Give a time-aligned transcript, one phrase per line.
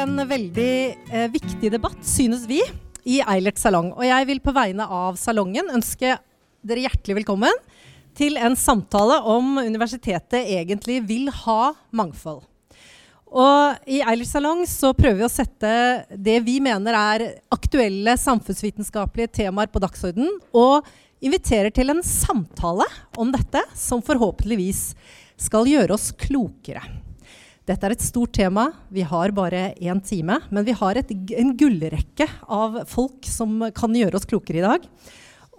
[0.00, 0.74] en veldig
[1.12, 2.60] eh, viktig debatt, synes vi,
[3.04, 3.92] i Eilert salong.
[3.96, 6.16] Og jeg vil på vegne av salongen ønske
[6.60, 7.60] dere hjertelig velkommen
[8.16, 12.42] til en samtale om universitetet egentlig vil ha mangfold.
[13.30, 15.74] Og I Eilert salong så prøver vi å sette
[16.10, 20.88] det vi mener er aktuelle samfunnsvitenskapelige temaer på dagsorden, og
[21.20, 22.88] inviterer til en samtale
[23.20, 24.82] om dette som forhåpentligvis
[25.40, 26.82] skal gjøre oss klokere.
[27.70, 28.64] Dette er et stort tema.
[28.90, 30.40] Vi har bare én time.
[30.50, 34.88] Men vi har et, en gullrekke av folk som kan gjøre oss klokere i dag.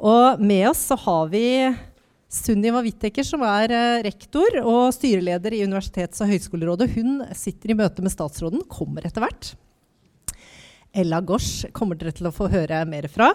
[0.02, 1.46] Og med oss så har vi
[2.32, 6.92] Sunniva Whittaker, som er eh, rektor og styreleder i Universitets- og høgskolerådet.
[6.98, 9.54] Hun sitter i møte med statsråden, kommer etter hvert.
[10.92, 13.34] Ella Gosch kommer dere til å få høre mer fra.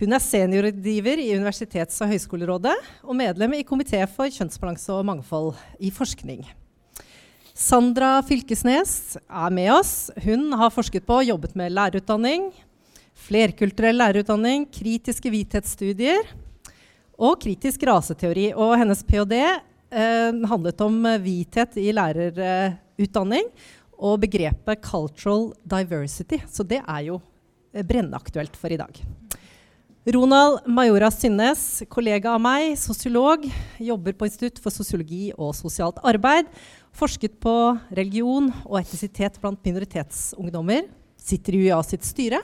[0.00, 5.54] Hun er seniorrådgiver i Universitets- og høgskolerådet og medlem i komité for kjønnsbalanse og mangfold
[5.80, 6.44] i forskning.
[7.62, 10.10] Sandra Fylkesnes er med oss.
[10.24, 12.48] Hun har forsket på og jobbet med lærerutdanning,
[13.14, 16.26] flerkulturell lærerutdanning, kritiske hvithetsstudier
[17.22, 18.48] og kritisk raseteori.
[18.58, 19.38] Og hennes ph.d.
[19.38, 23.46] Eh, handlet om hvithet i lærerutdanning
[23.94, 26.42] og begrepet 'cultural diversity'.
[26.50, 27.20] Så det er jo
[27.72, 29.04] eh, brennaktuelt for i dag.
[30.02, 33.44] Ronald Majora Synnes, kollega av meg, sosiolog,
[33.78, 36.48] jobber på Institutt for sosiologi og sosialt arbeid.
[36.92, 37.54] Forsket på
[37.96, 40.84] religion og etnisitet blant minoritetsungdommer.
[41.16, 42.42] Sitter i UiA sitt styre,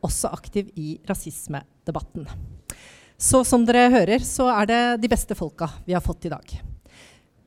[0.00, 2.24] også aktiv i rasismedebatten.
[3.20, 6.54] Så som dere hører, så er det de beste folka vi har fått i dag.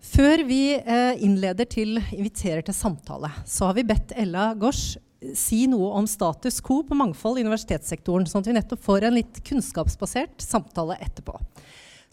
[0.04, 5.00] Før vi eh, innleder til inviterer til samtale, så har vi bedt Ella Gosch
[5.40, 9.18] si noe om status quo på mangfold i universitetssektoren, sånn at vi nettopp får en
[9.18, 11.40] litt kunnskapsbasert samtale etterpå.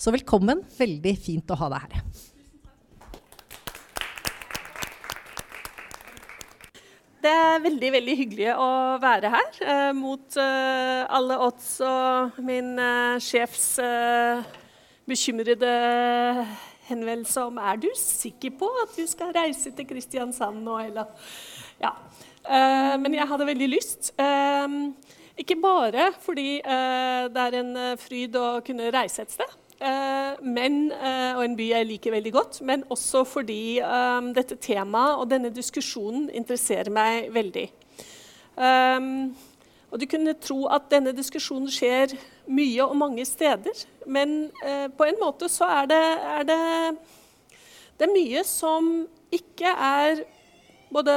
[0.00, 0.62] Så velkommen.
[0.78, 2.04] Veldig fint å ha deg her.
[7.20, 8.66] Det er veldig veldig hyggelig å
[9.00, 14.40] være her eh, mot eh, alle odds og min eh, sjefs eh,
[15.04, 15.74] bekymrede
[16.88, 21.12] henvendelse om er du sikker på at du skal reise til Kristiansand nå, eller
[21.82, 21.92] Ja.
[22.40, 24.14] Eh, men jeg hadde veldig lyst.
[24.16, 24.80] Eh,
[25.44, 29.59] ikke bare fordi det er en fryd å kunne reise et sted.
[29.80, 34.58] Uh, men, uh, og en by jeg liker veldig godt, men også fordi um, dette
[34.60, 37.70] temaet og denne diskusjonen interesserer meg veldig.
[39.90, 42.12] Og Du kunne tro at denne diskusjonen skjer
[42.46, 44.50] mye og mange steder, men
[44.98, 46.02] på en måte så er det,
[46.34, 46.58] er det,
[47.98, 48.90] det er mye som
[49.34, 50.22] ikke er
[50.92, 51.16] både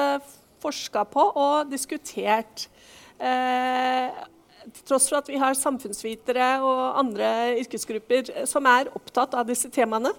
[0.63, 2.69] forska på og diskutert.
[3.19, 4.09] Uh,
[4.72, 7.29] til tross for at vi har samfunnsvitere og andre
[7.62, 10.13] yrkesgrupper som er opptatt av disse temaene.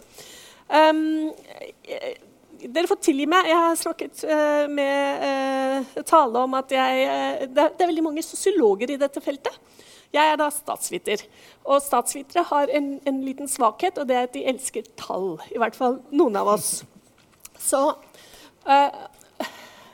[0.68, 1.30] Um,
[2.64, 3.48] dere får tilgi meg.
[3.50, 8.06] Jeg har snakket uh, med uh, tale om at jeg, uh, det, det, er veldig
[8.06, 9.58] mange sosiologer i dette feltet.
[10.14, 11.24] Jeg er da statsviter.
[11.66, 15.34] Og statsvitere har en, en, liten svakhet, og det er at de elsker tall.
[15.50, 16.68] I hvert fall noen av oss.
[17.58, 17.80] Så,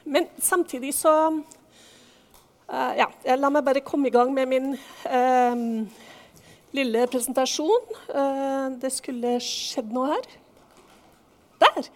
[0.05, 1.15] men samtidig så
[2.71, 4.75] Uh, ja, la meg bare komme i gang med min
[5.11, 5.63] uh,
[6.77, 7.89] lille presentasjon.
[8.07, 10.29] Uh, det skulle skjedd noe her.
[11.61, 11.89] Der.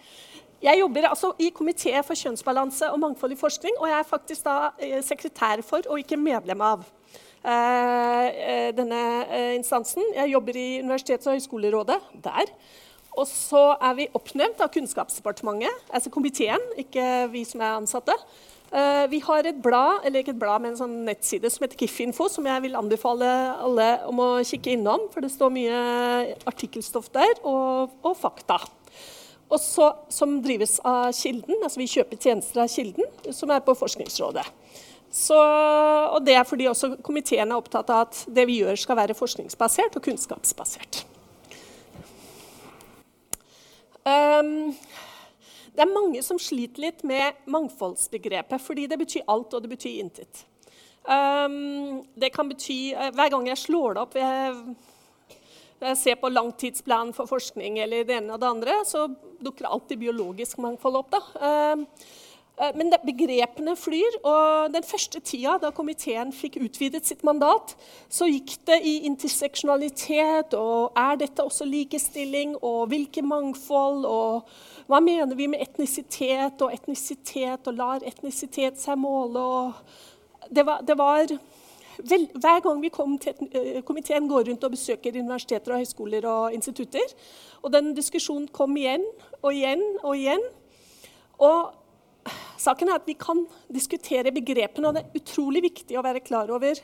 [0.65, 4.45] Jeg jobber altså i komité for kjønnsbalanse og mangfold i forskning, og jeg er faktisk
[4.45, 6.85] da sekretær for, og ikke medlem av,
[8.73, 9.01] denne
[9.53, 10.01] instansen.
[10.15, 12.49] Jeg jobber i Universitets- og høgskolerådet der.
[13.13, 17.05] Og så er vi oppnevnt av Kunnskapsdepartementet, altså komiteen, ikke
[17.35, 18.17] vi som er ansatte.
[18.73, 21.79] Uh, vi har et blad, eller ikke et blad, men en sånn nettside som heter
[21.79, 25.77] Kiffinfo, som jeg vil anbefale alle om å kikke innom, for det står mye
[26.49, 28.59] artikkelstoff der, og, og fakta.
[29.53, 34.47] Også, som drives av Kilden, altså vi kjøper tjenester av Kilden, som er på Forskningsrådet.
[35.15, 38.97] Så, og det er fordi også komiteen er opptatt av at det vi gjør skal
[38.99, 41.05] være forskningsbasert og kunnskapsbasert.
[44.03, 44.75] Um,
[45.75, 50.01] det er mange som sliter litt med mangfoldsbegrepet, fordi det betyr alt, og det betyr
[50.03, 50.45] intet.
[51.05, 54.55] Um, det kan bety uh, Hver gang jeg slår det opp jeg,
[55.83, 59.03] jeg ser på langtidsplanen for forskning, eller det ene og det andre, så
[59.43, 61.13] dukker alltid biologisk mangfold opp.
[61.13, 61.21] da.
[61.75, 61.85] Um,
[62.75, 64.19] men begrepene flyr.
[64.23, 67.75] og Den første tida da komiteen fikk utvidet sitt mandat,
[68.09, 74.47] så gikk det i interseksjonalitet og er dette også likestilling, og hvilke mangfold, og
[74.87, 79.45] hva mener vi med etnisitet og etnisitet, og lar etnisitet seg måle?
[80.49, 81.25] det var, det var
[81.97, 86.27] vel, hver gang vi kom til uh, komiteen går rundt og besøker universiteter og høyskoler
[86.29, 87.15] og institutter,
[87.61, 89.05] og den diskusjonen kom igjen
[89.41, 90.43] og igjen og igjen.
[91.43, 91.73] Og
[92.61, 96.51] saken er at vi kan diskutere begrepene, og det er utrolig viktig å være klar
[96.53, 96.79] over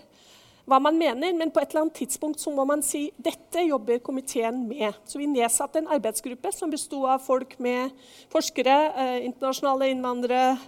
[0.69, 4.01] hva man mener, men på et eller annet tidspunkt så må man si dette jobber
[4.05, 4.93] komiteen med.
[5.09, 7.95] Så vi nedsatte en arbeidsgruppe som besto av folk med
[8.31, 10.59] forskere, eh, internasjonale innvandrere,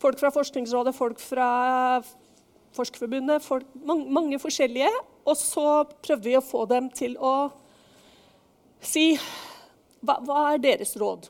[0.00, 2.02] folk fra Forskningsrådet, folk fra
[2.74, 4.90] Forskerforbundet, folk, mange, mange, forskjellige.
[5.28, 7.52] Og så prøvde vi å få dem til å
[8.80, 9.12] si
[10.02, 11.28] hva, hva er deres råd?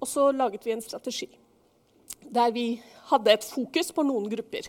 [0.00, 1.28] Og så laget vi en strategi
[2.22, 2.66] der vi
[3.10, 4.68] hadde et fokus på noen grupper.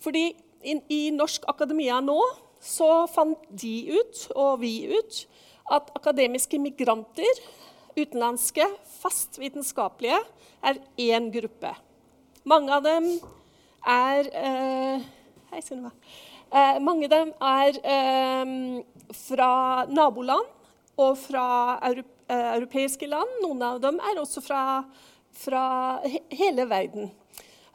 [0.00, 0.30] Fordi
[0.62, 2.18] i, i norsk akademia nå
[2.60, 5.22] så fant de ut, og vi ut,
[5.70, 7.42] at akademiske migranter,
[7.96, 8.66] utenlandske,
[9.00, 10.18] fast vitenskapelige,
[10.60, 11.72] er én gruppe.
[12.44, 13.08] Mange av dem
[13.88, 15.08] er eh,
[15.50, 15.90] Hei, Sunniva.
[16.50, 18.52] Eh, mange av dem er eh,
[19.16, 19.52] fra
[19.88, 20.46] naboland
[21.00, 21.46] og fra
[21.88, 23.30] europe, Eh, europeiske land.
[23.42, 24.84] Noen av dem er også fra,
[25.36, 27.10] fra he hele verden.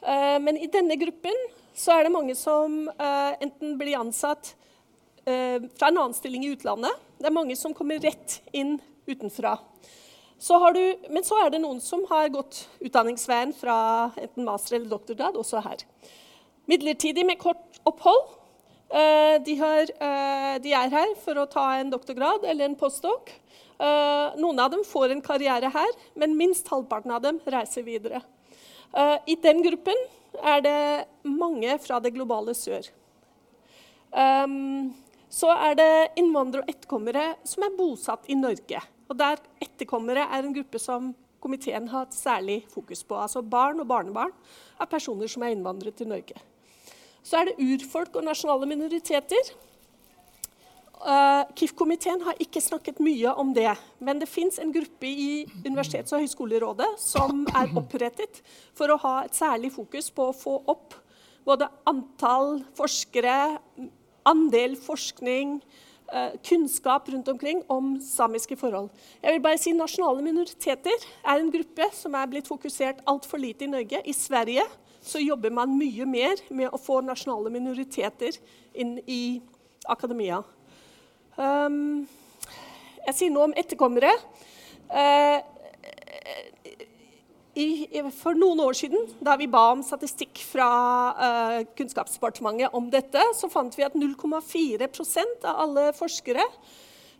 [0.06, 1.36] Uh, men i denne gruppen
[1.76, 4.52] så er det mange som uh, enten blir ansatt
[5.26, 6.92] uh, fra en annen stilling i utlandet.
[7.18, 8.76] Det er mange som kommer rett inn
[9.06, 9.56] utenfra.
[10.38, 13.76] Så du, men så er det noen som har gått utdanningsveien fra
[14.20, 15.80] enten master eller doktorgrad, også her.
[16.68, 18.34] Midlertidig med kort opphold.
[19.46, 19.88] De, har,
[20.60, 23.32] de, er her for å ta en doktorgrad eller en postdoc.
[23.76, 28.22] Uh, noen av dem får en karriere her, men minst halvparten av dem reiser videre.
[28.96, 29.98] Uh, I den gruppen
[30.40, 30.78] er det
[31.28, 32.88] mange fra det globale sør.
[34.16, 34.94] Um,
[35.28, 38.80] så er det innvandrere og etterkommere som er bosatt i Norge.
[39.10, 41.12] Og der Etterkommere er en gruppe som
[41.42, 43.18] komiteen har hatt særlig fokus på.
[43.18, 44.32] Altså barn og barnebarn
[44.80, 46.40] av personer som er innvandret til Norge.
[47.26, 49.52] Så er det urfolk og nasjonale minoriteter.
[50.96, 53.68] Uh, KIF-komiteen har ikke snakket mye om det,
[54.00, 58.40] men det fins en gruppe i Universitets- og høyskolerådet som er opprettet
[58.74, 60.96] for å ha et særlig fokus på å få opp
[61.46, 63.58] både antall forskere,
[64.26, 65.60] andel forskning,
[66.08, 68.88] uh, kunnskap rundt omkring om samiske forhold.
[69.20, 73.68] Jeg vil bare si Nasjonale minoriteter er en gruppe som er blitt fokusert altfor lite
[73.68, 74.00] i Norge.
[74.00, 74.64] I Sverige
[75.04, 78.40] så jobber man mye mer med å få nasjonale minoriteter
[78.74, 79.42] inn i
[79.86, 80.40] akademia.
[81.36, 82.06] Um,
[83.04, 84.08] jeg sier noe om etterkommere.
[87.56, 87.66] I,
[88.12, 90.68] for noen år siden, da vi ba om statistikk fra
[91.16, 96.44] uh, Kunnskapsdepartementet om dette, så fant vi at 0,4% av alle forskere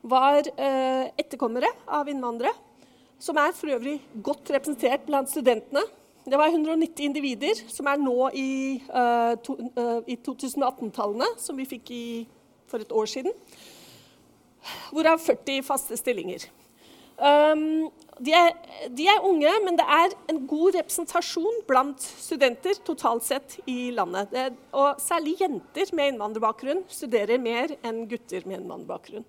[0.05, 2.53] var uh, etterkommere av innvandrere.
[3.21, 5.85] Som er for øvrig godt representert blant studentene.
[6.27, 8.51] Det var 190 individer, som er nå i,
[8.83, 12.07] i 2018-tallene, som vi fikk i,
[12.69, 13.33] for et år siden
[14.97, 16.49] hvorav 40 faste stillinger.
[17.17, 17.89] Um,
[18.21, 18.51] de, er,
[18.93, 24.33] de, er, unge, men det er en god representasjon blant studenter totalt sett i landet.
[24.33, 29.25] Det, og særlig jenter med innvandrerbakgrunn studerer mer enn gutter med innvandrerbakgrunn.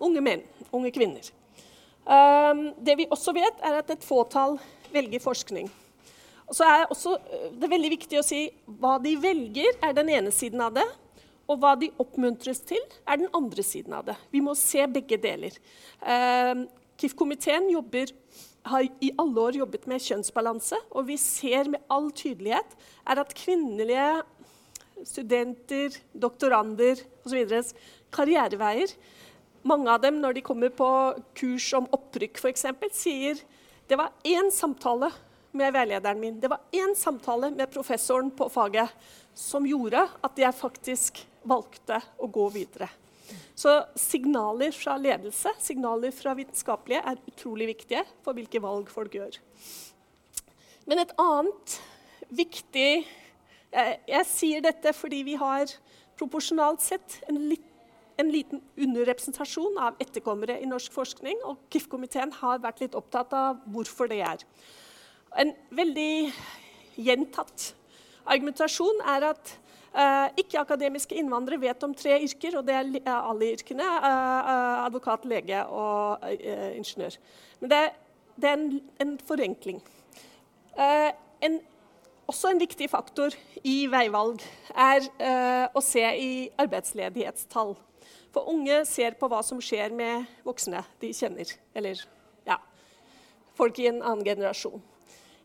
[0.00, 1.28] Unge menn, unge kvinner.
[2.06, 4.56] Um, det vi også vet, er at et fåtall
[4.94, 5.68] velger forskning.
[6.46, 7.16] Og så er også,
[7.58, 8.44] det er veldig viktig å si
[8.78, 10.86] hva de velger, er den ene siden av det.
[11.46, 14.16] Og hva de oppmuntres til, er den andre siden av det.
[14.32, 15.54] Vi må se begge deler.
[16.02, 16.64] Eh,
[16.98, 17.68] KIF-komiteen
[18.66, 22.74] har i alle år jobbet med kjønnsbalanse, og vi ser med all tydelighet
[23.06, 24.08] er at kvinnelige
[25.06, 27.52] studenter, doktorander osv.
[28.14, 28.96] karriereveier
[29.66, 30.88] Mange av dem, når de kommer på
[31.34, 33.40] kurs om opprykk, f.eks., sier
[33.90, 35.08] det var én samtale
[35.56, 38.92] med veilederen min, det var én samtale med professoren på faget
[39.34, 42.88] som gjorde at jeg faktisk valgte å gå videre.
[43.56, 49.38] Så signaler fra ledelse, signaler fra vitenskapelige, er utrolig viktige for hvilke valg folk gjør.
[50.86, 51.78] Men et annet
[52.30, 52.90] viktig
[53.76, 55.72] jeg, jeg sier dette fordi vi har
[56.16, 57.58] proporsjonalt sett en, li,
[58.20, 63.60] en liten underrepresentasjon av etterkommere i norsk forskning, og KIF-komiteen har vært litt opptatt av
[63.72, 64.44] hvorfor det er.
[65.36, 66.32] En veldig
[66.96, 67.72] gjentatt
[68.24, 69.56] argumentasjon er at
[70.36, 73.86] Ikke-akademiske innvandrere vet om tre yrker, og det er alle yrkene.
[73.86, 76.26] Uh, advokat, lege og
[76.76, 77.16] ingeniør.
[77.60, 77.80] Men det
[78.50, 78.66] er en,
[79.00, 79.80] en forenkling.
[80.76, 81.58] En,
[82.28, 83.32] også en viktig faktor
[83.64, 84.44] i veivalg
[84.76, 85.08] er
[85.72, 87.72] å se i arbeidsledighetstall.
[88.36, 92.02] For unge ser på hva som skjer med voksne de kjenner, eller
[92.44, 92.58] ja,
[93.56, 94.82] folk i en annen generasjon.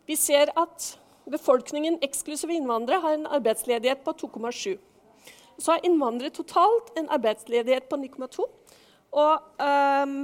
[0.03, 0.89] Vi ser at
[1.29, 4.77] Befolkningen eksklusive innvandrere har en arbeidsledighet på 2,7.
[5.61, 8.47] Så har innvandrere totalt en arbeidsledighet på 9,2.
[9.11, 10.15] Og um,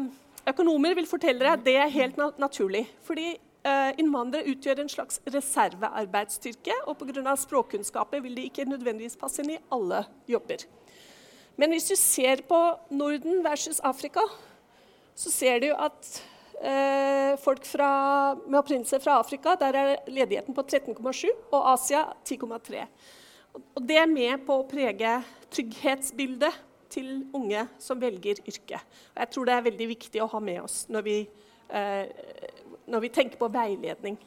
[0.48, 2.88] økonomer vil fortelle deg at det er helt naturlig.
[3.04, 7.36] Fordi øh, innvandrere utgjør en slags reservearbeidsstyrke, og pga.
[7.36, 10.66] språkkunnskaper vil de ikke nødvendigvis passe inn i alle jobber.
[11.58, 14.24] Men hvis du ser på Norden versus Afrika,
[15.16, 16.24] så ser du at
[17.38, 17.90] folk fra,
[18.48, 22.82] med opprinnelse fra Afrika, der er ledigheten på 13,7, og Asia 10,3.
[23.78, 25.20] Og det er med på å prege
[25.54, 26.58] trygghetsbildet
[26.94, 28.80] til unge som velger yrke.
[29.14, 31.18] Og jeg tror det er veldig viktig å ha med oss når vi,
[31.70, 32.06] eh,
[32.88, 34.18] når vi tenker på veiledning.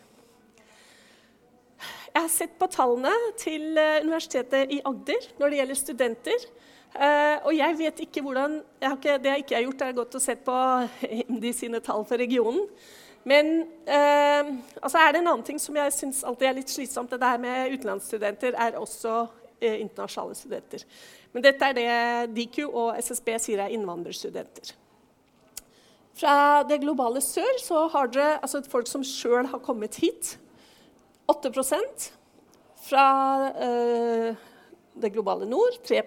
[2.11, 6.49] Jeg har sett på tallene til eh, Universitetet i Agder når det gjelder studenter.
[6.91, 10.15] Uh, og jeg vet ikke hvordan jeg ikke, Det jeg ikke har gjort, er gått
[10.19, 10.55] og sett på
[11.07, 12.65] IMDi sine tall for regionen.
[13.23, 17.13] Men uh, altså er det en annen ting som jeg syns alltid er litt slitsomt.
[17.13, 20.83] Det der med utenlandsstudenter er også uh, internasjonale studenter.
[21.31, 24.75] Men dette er det DIKU og SSB sier er innvandrerstudenter.
[26.19, 30.35] Fra det globale sør så har dere altså folk som sjøl har kommet hit.
[31.31, 32.11] 8%
[32.83, 33.05] Fra
[34.99, 36.03] det globale nord 3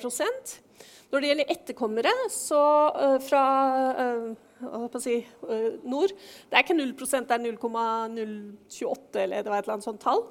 [1.14, 2.60] når det gjelder etterkommere så,
[2.98, 3.46] uh, fra
[3.94, 9.68] uh, si, uh, nord Det er ikke 0 det er 0,028 eller det var et
[9.68, 10.26] eller annet sånt tall.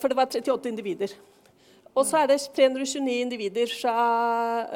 [0.00, 1.12] for det var 38 individer.
[1.94, 4.66] Og så er det 329 individer fra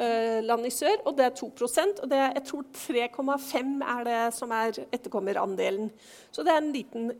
[0.41, 4.33] land i sør, og det er 2% og det er, Jeg tror 3,5 er det
[4.33, 5.91] som er etterkommerandelen.
[6.31, 7.11] Så det er en liten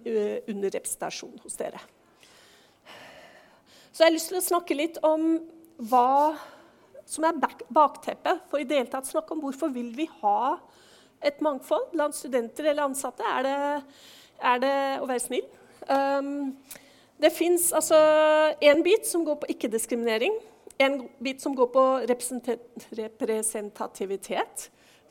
[0.48, 1.84] underrepresentasjon hos dere.
[3.92, 5.38] Så jeg har lyst til å snakke litt om
[5.78, 6.34] hva
[7.12, 7.36] som er
[7.74, 10.58] bakteppet for i det hele tatt snakke om hvorfor vil vi ha
[11.22, 13.24] et mangfold blant studenter eller ansatte.
[13.27, 13.58] Er det,
[14.51, 15.48] er det å være snill?
[15.89, 16.56] Um,
[17.22, 17.98] det fins altså
[18.63, 20.34] en bit som går på ikke-diskriminering.
[20.82, 24.56] En bit som går på representativitet.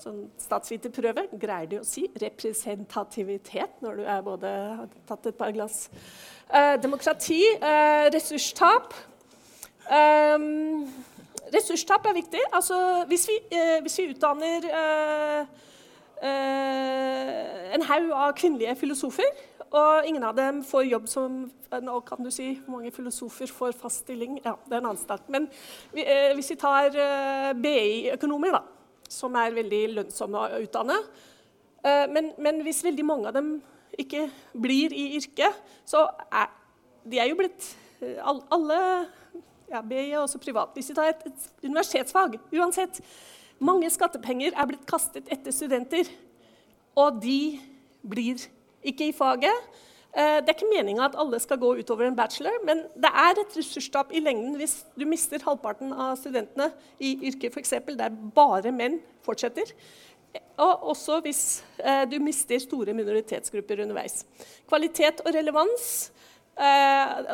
[0.00, 4.49] Sånn statsviterprøve greier de å si representativitet når du er både
[4.80, 5.90] har tatt et par glass.
[6.49, 8.95] Eh, demokrati, Eh, ressurstap.
[9.90, 10.87] Um,
[11.54, 12.40] ressurstap er viktig.
[12.52, 15.47] Altså, hvis, vi, eh, hvis, vi, utdanner eh,
[16.23, 19.30] eh, en haug av kvinnelige filosofer,
[19.71, 21.40] og ingen av dem får jobb som
[21.71, 24.40] Nå kan du si hvor mange filosofer får fast stilling.
[24.42, 25.28] Ja, det er en annen start.
[25.30, 25.45] Men
[25.95, 28.64] vi, eh, hvis vi tar eh, BI-økonomer, da,
[29.07, 30.97] som er veldig lønnsomme å utdanne
[31.85, 33.52] eh, men, men, hvis veldig mange av dem
[34.02, 34.25] ikke
[34.59, 36.50] blir i yrket, så er
[37.07, 37.71] de er jo blitt
[38.26, 38.80] Alle
[39.70, 40.74] ja, BI er også privat.
[40.74, 43.00] Hvis vi tar et, et universitetsfag uansett,
[43.60, 46.08] Mange skattepenger er blitt kastet etter studenter,
[46.96, 47.60] og de
[48.00, 48.40] blir
[48.80, 49.66] ikke i faget.
[50.16, 53.42] Eh, det er ikke meninga at alle skal gå utover en bachelor, men det er
[53.42, 57.76] et ressurstap i lengden hvis du mister halvparten av studentene i yrket f.eks.
[58.00, 58.96] der bare menn
[59.28, 59.74] fortsetter.
[60.56, 61.42] Og også hvis
[61.84, 64.24] eh, du mister store minoritetsgrupper underveis.
[64.72, 66.08] Kvalitet og relevans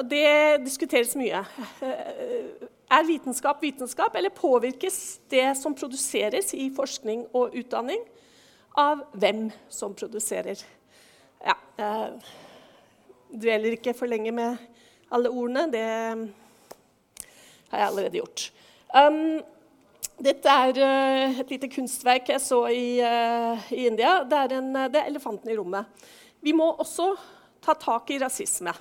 [0.06, 1.42] det diskuteres mye.
[1.82, 8.04] Eh, er vitenskap vitenskap, eller påvirkes det som produseres i forskning og utdanning,
[8.76, 10.60] av hvem som produserer?
[11.42, 12.12] Ja, eh,
[13.32, 14.56] dveler ikke for lenge med
[15.10, 15.66] alle ordene.
[15.72, 15.86] Det
[17.70, 18.50] har jeg allerede gjort.
[18.94, 19.42] Um,
[20.22, 20.78] dette er
[21.40, 24.22] et lite kunstverk jeg så i, uh, i India.
[24.24, 25.84] Det er, en, det er, elefanten i rommet.
[26.40, 27.16] Vi må også
[27.64, 28.72] ta tak i rasisme.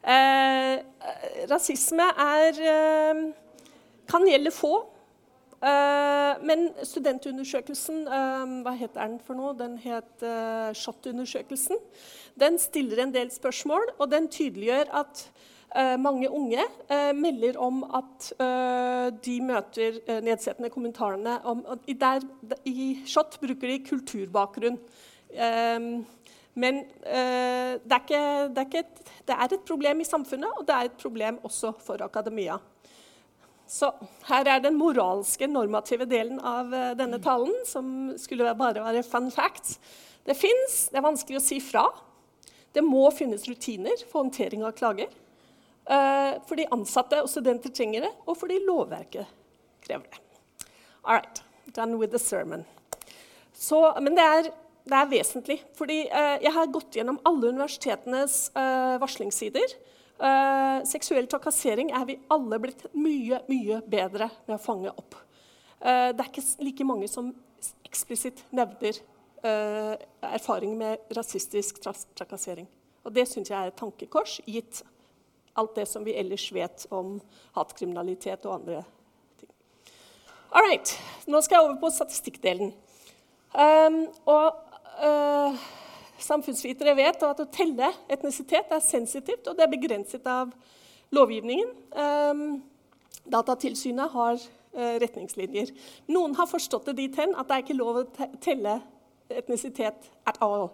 [0.00, 0.80] Eh,
[1.50, 3.32] rasisme er, eh,
[4.08, 4.86] kan gjelde få.
[5.60, 9.52] Eh, men studentundersøkelsen eh, Hva heter den for noe?
[9.58, 11.76] Den het eh, SHoT-undersøkelsen.
[12.40, 15.26] Den stiller en del spørsmål, og den tydeliggjør at
[15.76, 16.64] eh, mange unge
[17.14, 18.32] melder om at
[19.22, 22.24] de møter nedsettende kommentarene om der,
[22.64, 24.78] I SHoT bruker de kulturbakgrunn.
[25.30, 26.06] Um,
[26.58, 30.50] men uh, det, er ikke, det, er ikke et, det, er et, problem i samfunnet,
[30.58, 32.58] og det er et problem også for akademia.
[33.70, 33.92] Så
[34.26, 39.30] her er den moralske, normative delen av uh, denne talen, som skulle bare være fun
[39.34, 39.78] facts.
[40.26, 41.86] Det fins, det er vanskelig å si fra.
[42.74, 45.12] Det må finnes rutiner for håndtering av klager.
[45.90, 49.30] Uh, fordi ansatte og studenter trenger det, og fordi lovverket
[49.86, 50.26] krever det.
[51.04, 51.40] All right,
[51.74, 52.66] done with the sermon.
[53.54, 54.50] Så, men det er
[54.90, 55.58] det er vesentlig.
[55.74, 59.76] fordi eh, Jeg har gått gjennom alle universitetenes eh, varslingssider.
[60.20, 65.18] Eh, seksuell trakassering er vi alle blitt mye, mye bedre med å fange opp.
[65.80, 67.30] Det er ikke like mange som
[67.88, 68.98] eksplisitt nevner
[69.40, 72.66] erfaring med rasistisk trakassering.
[73.00, 74.82] Og Det syns jeg er et tankekors, gitt
[75.56, 77.14] alt det som vi ellers vet om
[77.56, 78.82] hatkriminalitet og andre
[79.40, 79.48] ting.
[80.52, 80.92] All right.
[81.24, 82.74] Nå skal jeg over på statistikkdelen.
[83.56, 84.69] Um, og
[85.00, 85.56] Uh,
[86.20, 90.50] samfunnsvitere vet at å telle etnisitet er sensitivt, og det er begrenset av
[91.16, 91.70] lovgivningen.
[91.96, 92.42] Um,
[93.30, 95.72] Datatilsynet har uh, retningslinjer.
[96.12, 98.08] Noen har forstått det dit hen at det er ikke lov å
[98.44, 98.80] telle
[99.32, 100.68] etnisitet at all.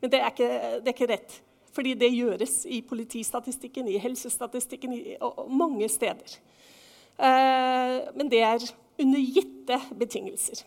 [0.00, 0.48] Men det er ikke,
[0.80, 1.36] det er ikke rett.
[1.76, 6.38] Fordi det gjøres i politistatistikken, i helsestatistikken, i, og, og mange steder.
[7.20, 8.64] Uh, men det er
[9.00, 10.64] under gitte betingelser.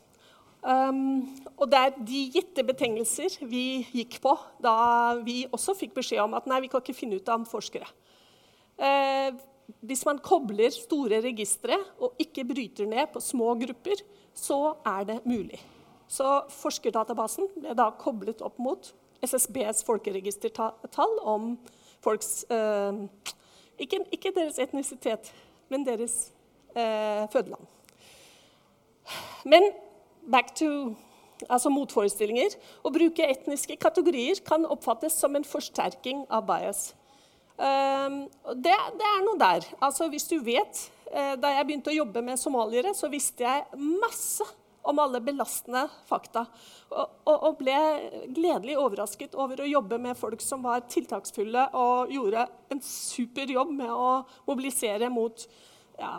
[0.59, 6.19] Um, og det er de gitte betingelser vi gikk på da vi også fikk beskjed
[6.25, 7.87] om at nei, vi kan ikke finne ut av forskere.
[8.79, 9.31] Uh,
[9.85, 14.01] hvis man kobler store registre og ikke bryter ned på små grupper,
[14.35, 15.61] så er det mulig.
[16.09, 18.91] Så forskerdatabasen ble da koblet opp mot
[19.23, 21.53] SSBs folkeregistertall om
[22.03, 23.05] folks uh,
[23.79, 25.31] ikke, ikke, deres etnisitet,
[25.71, 26.31] men deres
[26.75, 27.63] uh, fødeland.
[29.47, 29.69] Men
[30.31, 30.95] back to
[31.47, 32.55] altså motforestillinger.
[32.83, 36.89] Å bruke etniske kategorier kan oppfattes som en forsterking av bias.
[37.59, 38.23] Um,
[38.55, 39.67] det, det, er noe der.
[39.83, 43.83] Altså, hvis du vet, uh, Da jeg begynte å jobbe med somaliere, så visste jeg
[43.99, 44.45] masse
[44.89, 46.45] om alle belastende fakta.
[46.89, 47.75] Og, og, og, ble
[48.31, 53.73] gledelig overrasket over å jobbe med folk som var tiltaksfulle og gjorde en super jobb
[53.75, 55.43] med å mobilisere mot
[55.99, 56.13] ja,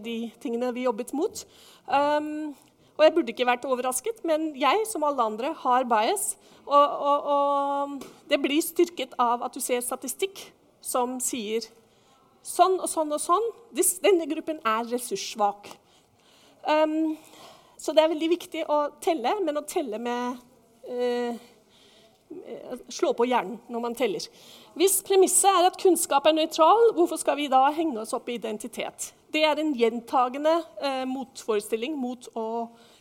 [0.00, 1.44] de tingene vi jobbet mot.
[1.84, 2.56] Um,
[2.96, 6.34] og jeg burde ikke vært overrasket, men jeg, som alle andre, har bias.
[6.64, 6.74] Og,
[7.10, 10.40] og, og, det blir styrket av at du ser statistikk
[10.82, 11.66] som sier
[12.46, 13.50] sånn og sånn og sånn.
[14.04, 15.68] Denne gruppen er ressurssvak.
[16.66, 17.14] Um,
[17.78, 20.40] så det er veldig viktig å telle, men å telle med
[20.90, 21.52] uh,
[22.90, 24.24] Slå på hjernen når man teller.
[24.74, 28.34] Hvis premisset er at kunnskap er nøytral, hvorfor skal vi da henge oss opp i
[28.40, 29.12] identitet?
[29.32, 30.52] Det er en gjentagende
[30.82, 32.46] eh, motforestilling mot å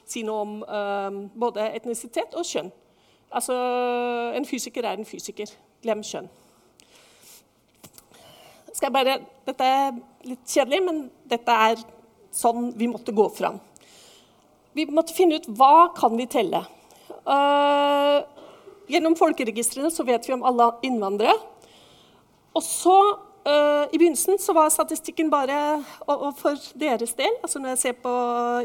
[0.05, 2.71] si noe om eh, både etnisitet og kjønn.
[3.35, 3.53] Altså,
[4.35, 5.51] En fysiker er en fysiker.
[5.83, 6.29] Glem kjønn.
[8.91, 9.93] Bare, dette er
[10.27, 10.97] litt kjedelig, men
[11.31, 11.79] dette er
[12.35, 13.61] sånn vi måtte gå fram.
[14.75, 16.59] Vi måtte finne ut hva kan vi telle.
[17.23, 18.19] Uh,
[18.91, 21.37] gjennom folkeregistrene så vet vi om alle innvandrere.
[22.55, 22.97] Og så
[23.45, 25.57] I begynnelsen var statistikken bare
[26.09, 28.13] og, for deres del, altså når jeg ser på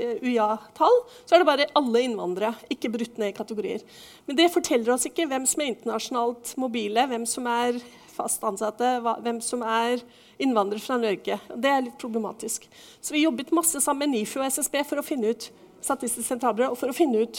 [0.00, 0.96] eh, UiA-tall,
[1.28, 3.84] så er det bare alle innvandrere, ikke brutt ned i kategorier.
[4.24, 7.76] Men det forteller oss ikke hvem som er internasjonalt mobile, hvem som er
[8.14, 10.00] fast ansatte, hvem som er
[10.40, 11.36] innvandrere fra Norge.
[11.52, 12.64] Det er litt problematisk.
[13.04, 16.74] Så vi jobbet masse sammen med NIFU og SSB for å finne ut Statistisk sentralbyrå,
[16.74, 17.38] og for å finne ut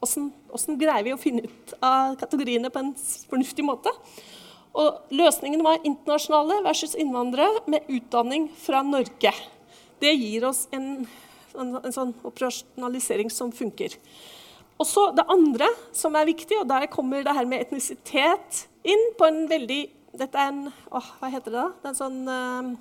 [0.00, 2.94] hvordan greier vi å finne ut av kategoriene på en
[3.28, 3.92] fornuftig måte.
[4.74, 9.32] Og løsningen var internasjonale versus innvandrere med utdanning fra Norge.
[10.02, 11.06] Det gir oss en,
[11.54, 13.94] en, en sånn operasjonalisering som funker.
[14.74, 19.12] Og så Det andre som er viktig, og der kommer det her med etnisitet inn
[19.18, 19.84] på en veldig
[20.14, 21.68] Dette er en åh, Hva heter det da?
[21.78, 22.74] Det er en sånn uh,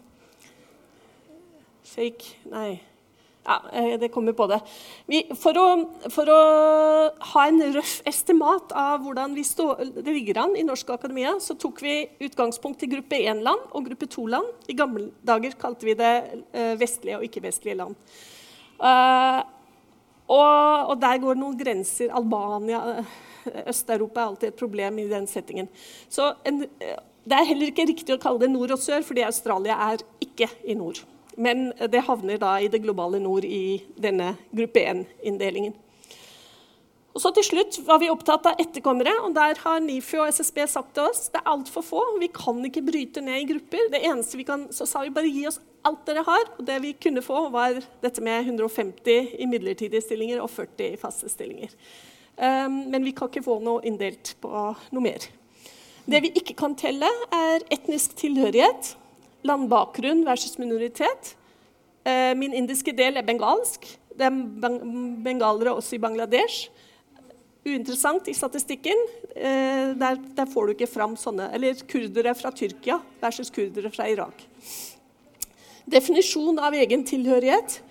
[1.94, 2.93] Fake Nei.
[3.46, 4.60] Ja, eh, det kommer på det.
[5.06, 5.66] Vi, for, å,
[6.14, 6.44] for, å,
[7.34, 9.66] ha en røff estimat av hvordan stå,
[9.98, 14.08] det ligger an i norsk akademia, så tok vi utgangspunkt i gruppe 1-land og gruppe
[14.08, 14.70] 2-land.
[14.72, 16.14] I gamle dager kalte vi det
[16.56, 18.00] uh, vestlige og ikke-vestlige land.
[18.80, 19.44] Uh,
[20.32, 22.14] og, og, der går noen grenser.
[22.16, 23.04] Albania,
[23.68, 25.68] Øst-Europa er alltid et problem i den settingen.
[26.08, 29.76] Så en, det er heller ikke riktig å kalle det nord og sør, fordi Australia
[29.92, 31.04] er ikke i nord.
[31.38, 35.74] Men det havner da i det globale nord i denne gruppe 1-inndelingen.
[37.14, 40.64] Og så til slutt var vi opptatt av etterkommere, og der har NIFU og SSB
[40.70, 42.02] sagt til oss det er altfor få.
[42.22, 43.92] Vi kan ikke bryte ned i grupper.
[43.94, 46.50] Det eneste vi kan, Så sa vi bare gi oss alt dere har.
[46.58, 50.98] Og det vi kunne få, var dette med 150 i midlertidige stillinger og 40 i
[50.98, 51.70] faste stillinger.
[52.34, 55.30] Um, men vi kan ikke få noe inndelt på noe mer.
[56.10, 58.96] Det vi ikke kan telle, er etnisk tilhørighet
[59.48, 61.36] landbakgrunn versus minoritet.
[62.04, 63.86] Eh, min indiske del er bengalsk.
[64.14, 64.40] Det er
[65.24, 66.70] bengalere også i Bangladesh.
[67.64, 69.06] Uinteressant i statistikken.
[69.36, 74.10] Eh, der, der, får du ikke fram sånne Eller kurdere fra Tyrkia versus kurdere fra
[74.12, 74.44] Irak.
[75.90, 77.82] Definisjon av egen tilhørighet.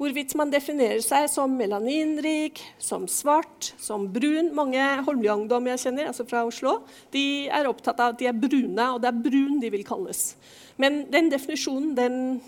[0.00, 4.48] Hvorvidt man definerer seg som melaninrik, som svart, som brun.
[4.56, 6.80] Mange Holmlia-ungdom jeg kjenner, altså fra Oslo,
[7.14, 10.32] de er opptatt av at de er brune, og det er brun de vil kalles.
[10.76, 12.40] Men den definisjonen den,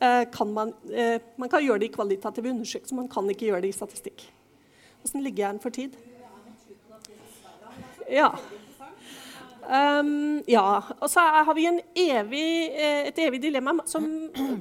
[0.00, 3.62] eh, kan man, eh, man kan gjøre det i kvalitative undersøkelser, man kan ikke gjøre
[3.62, 4.26] det i statistikk.
[5.02, 5.96] Hvordan ligger jeg an for tid?
[8.10, 8.30] Ja.
[9.64, 10.80] Um, ja.
[11.00, 11.64] Og så har vi
[11.96, 14.04] evig, eh, et evig dilemma som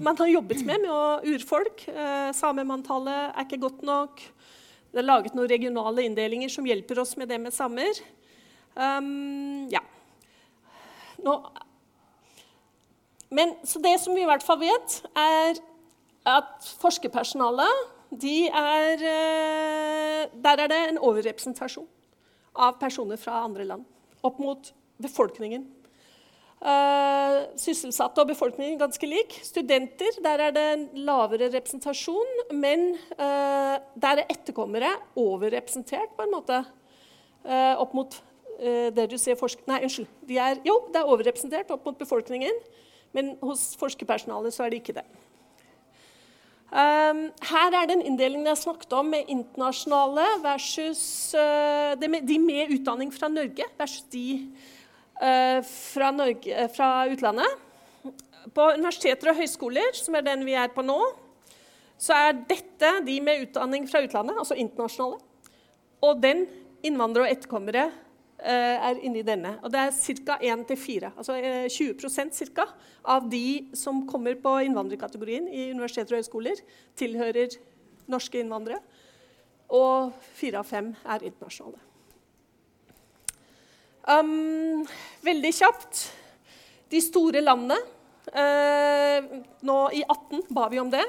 [0.03, 1.85] man har jobbet med med urfolk.
[1.87, 4.21] Uh, Samemanntallet er ikke godt nok.
[4.91, 7.99] Det er laget noen regionale inndelinger som hjelper oss med det med samer.
[8.75, 9.81] Um, ja.
[11.23, 11.35] Nå,
[13.33, 15.59] men, så det som vi i hvert fall vet, er
[16.29, 17.89] at forskerpersonalet
[18.21, 21.87] de er, eh, Der er det en overrepresentasjon
[22.55, 23.85] av personer fra andre land
[24.23, 25.65] opp mot befolkningen.
[26.63, 29.33] Uh, sysselsatte og befolkningen ganske lik.
[29.43, 36.31] Studenter, der er det en lavere representasjon, men uh, der er etterkommere overrepresentert på en
[36.31, 36.63] måte.
[37.43, 38.15] Opp mot
[38.95, 39.65] det du ser forsk...
[39.67, 40.07] Nei, unnskyld.
[40.23, 42.55] De er, jo, det er overrepresentert opp mot befolkningen,
[43.13, 45.05] men hos forskerpersonalet så er det ikke det.
[46.73, 51.03] Um, her er den inndelingen jeg snakket om, med internasjonale versus
[52.01, 54.25] de med, de med utdanning fra Norge versus de
[55.21, 57.45] Eh, fra, Norge, eh, fra, utlandet.
[58.53, 60.97] På universiteter og høyskoler, som er den vi er på nå,
[62.01, 65.21] så er dette de med utdanning fra utlandet, altså internasjonale.
[66.03, 66.43] Og den
[66.83, 67.93] innvandrere og etterkommere eh,
[68.43, 69.55] er inni denne.
[69.63, 69.93] Og det er
[70.25, 70.37] ca.
[70.43, 71.37] 1-4, altså
[71.71, 72.67] 20% cirka,
[73.03, 76.59] av de som kommer på innvandrerkategorien i universiteter og høyskoler,
[76.99, 77.55] tilhører
[78.11, 78.81] norske innvandrere.
[79.73, 81.81] Og fire av fem er internasjonale.
[84.03, 84.83] Um,
[85.23, 86.01] veldig kjapt
[86.91, 87.77] De store landene.
[88.33, 91.03] Uh, nå i 18 ba vi om det.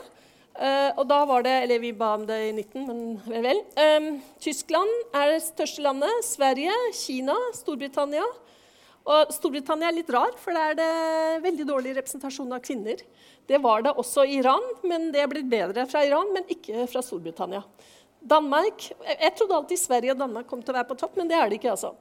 [0.54, 3.60] Uh, og da var det Eller vi ba om det i 19, men vel, vel.
[3.74, 4.04] Um,
[4.38, 6.22] Tyskland er det største landet.
[6.26, 8.26] Sverige, Kina, Storbritannia.
[9.04, 13.02] Og Storbritannia er litt rar, for der er det veldig dårlig representasjon av kvinner.
[13.50, 16.86] Det var det også i Iran, men det er blitt bedre fra Iran, men ikke
[16.88, 17.60] fra Storbritannia.
[18.24, 21.36] Danmark Jeg trodde alltid Sverige og Danmark kom til å være på topp, men det
[21.36, 21.74] er det ikke.
[21.74, 21.92] altså.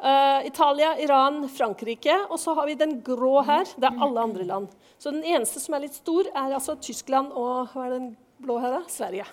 [0.00, 2.16] Uh, Italia, Iran, Frankrike.
[2.28, 3.68] Og så har vi den grå her.
[3.76, 4.68] Det er alle andre land.
[4.98, 8.10] Så den eneste som er litt stor, er altså Tyskland og hva er den
[8.42, 8.82] blå her, da?
[8.90, 9.26] Sverige.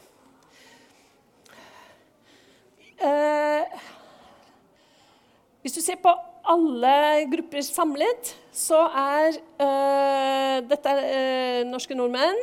[3.02, 3.66] Uh,
[5.62, 6.14] hvis du ser på
[6.52, 6.94] alle
[7.32, 12.38] grupper samlet, så er uh, Dette er norske nordmenn.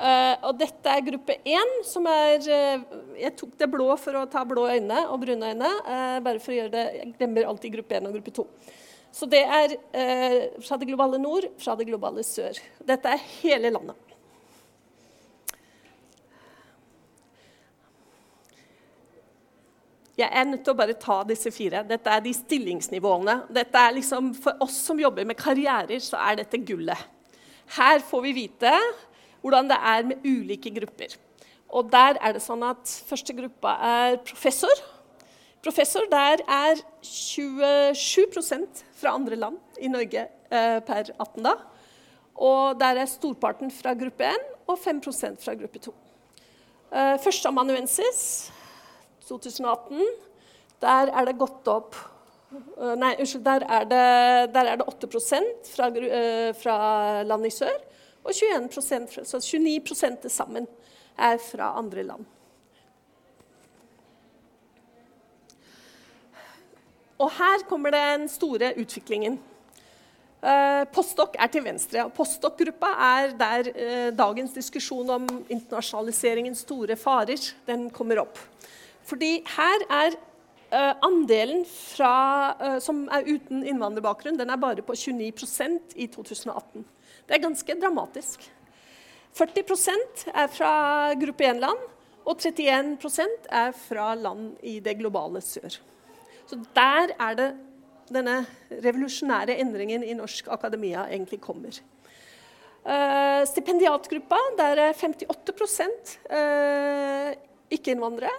[0.00, 2.84] Uh, og dette er gruppe én, som er uh,
[3.20, 5.72] Jeg tok det blå for å ta blå øyne og brune øyne.
[5.84, 8.46] Uh, bare for å gjøre det Jeg glemmer alltid gruppe én og gruppe to.
[9.12, 9.74] Så det er
[10.62, 12.60] fra det globale nord, fra det globale sør.
[12.86, 13.98] Dette er hele landet.
[20.20, 21.82] Jeg er nødt til å bare ta disse fire.
[21.88, 23.36] Dette er de stillingsnivåene.
[23.56, 27.08] Dette er liksom, For oss som jobber med karrierer, så er dette gullet.
[27.76, 28.72] Her får vi vite
[29.40, 31.16] hvordan det er med ulike grupper.
[31.70, 34.82] Og der er det sånn at Første gruppa er professor.
[35.62, 41.54] Professor der er 27% fra andre land i Norge eh, per 18 da.
[42.40, 45.92] Og der er storparten fra gruppe 1 og 5% fra gruppe 2.
[46.90, 48.22] Eh, Førsteamanuensis
[49.28, 50.00] 2018.
[50.80, 51.94] Der er det gått opp
[52.50, 53.44] eh, Nei, unnskyld.
[53.44, 54.06] Der er det,
[54.56, 55.08] der er det 8
[55.74, 56.76] fra, eh, fra
[57.22, 57.89] land i sør
[58.24, 60.68] og 21% så 29 til sammen
[61.18, 62.26] er fra andre land.
[67.20, 69.36] Og her kommer den store utviklingen.
[70.40, 72.06] Uh, Postdoc er til venstre.
[72.06, 78.40] og Postdoc-gruppa er der uh, dagens diskusjon om internasjonaliseringens store farer den kommer opp.
[79.04, 85.92] Fordi her er uh, andelen fra, som er uten innvandrerbakgrunn, den er bare på 29%
[85.96, 86.88] i 2018.
[87.30, 88.42] Det er ganske dramatisk.
[89.38, 90.70] 40% er fra
[91.14, 91.84] gruppe 1-land,
[92.26, 95.76] og 31% er fra land i det globale sør.
[96.50, 97.46] Så der er det
[98.10, 98.40] denne
[98.82, 101.78] revolusjonære endringen i norsk akademia egentlig kommer.
[102.82, 107.30] Uh, stipendiatgruppa, der er 58 uh,
[107.70, 108.34] ikke-innvandrere.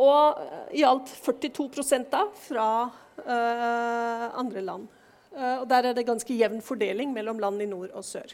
[0.00, 0.40] Og
[0.72, 4.88] i alt 42 da fra uh, andre land.
[5.36, 8.32] Eh, og der er det ganske jevn fordeling mellom land i nord og sør.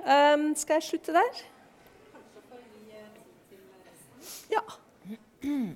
[0.00, 1.40] Um, skal jeg slutte der?
[4.50, 4.62] Ja.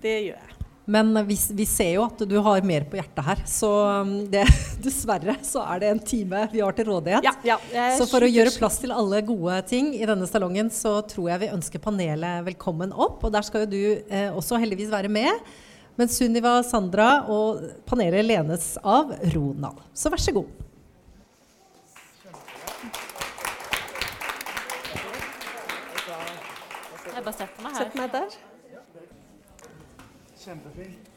[0.01, 0.55] Det gjør jeg.
[0.85, 3.43] Men vi, vi, ser jo at du har mer på hjertet her.
[3.49, 3.71] Så
[4.05, 4.45] um, det,
[4.85, 7.25] dessverre så er det en time vi har til rådighet.
[7.25, 10.99] Ja, ja, så for å gjøre plass til alle gode ting i denne salongen, så
[11.09, 13.25] tror jeg vi ønsker panelet velkommen opp.
[13.25, 15.49] Og der skal jo du eh, også heldigvis være med.
[15.95, 19.79] Men Sunniva Sandra og panelet lenes av Ronald.
[19.95, 20.51] Så vær så god.
[27.15, 27.79] Jeg bare setter meg her.
[27.79, 28.37] Sett meg der.
[30.45, 31.11] Kjempefint.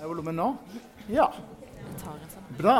[0.00, 0.46] Er volumet nå?
[1.10, 1.26] Ja.
[2.56, 2.78] Bra.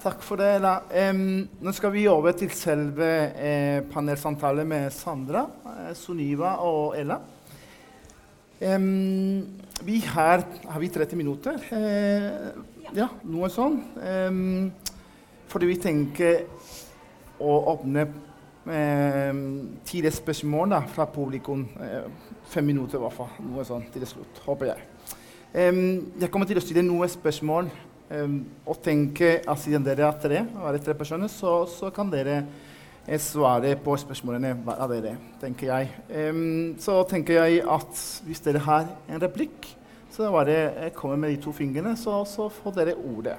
[0.00, 0.52] Takk for det.
[0.62, 0.76] da.
[1.10, 5.42] Um, nå skal vi over til selve eh, panelsamtalen med Sandra,
[5.74, 7.18] eh, Suniva og Ella.
[8.60, 11.56] Vi her har vi 30 minutter.
[11.72, 12.50] Uh,
[12.92, 13.48] ja, noe.
[14.28, 14.72] Um,
[15.48, 16.42] fordi vi tenker
[17.40, 18.04] å åpne
[18.68, 19.40] um,
[19.88, 21.64] ti spørsmål da, fra publikum.
[21.80, 23.32] Uh, fem minutter i hvert fall.
[23.48, 24.88] Noe sånn til slutt, håper jeg.
[25.54, 27.70] jeg kommer til å stille noen spørsmål
[28.10, 32.40] og tenker at siden dere er tre, og er tre personer, så, så kan dere
[33.06, 35.92] jeg svarer på spørsmålene hver av dere, tenker jeg.
[36.30, 39.70] Um, så tenker jeg at hvis dere har en replikk,
[40.10, 43.38] så bare jeg kommer med de to fingrene, så, så får dere ordet.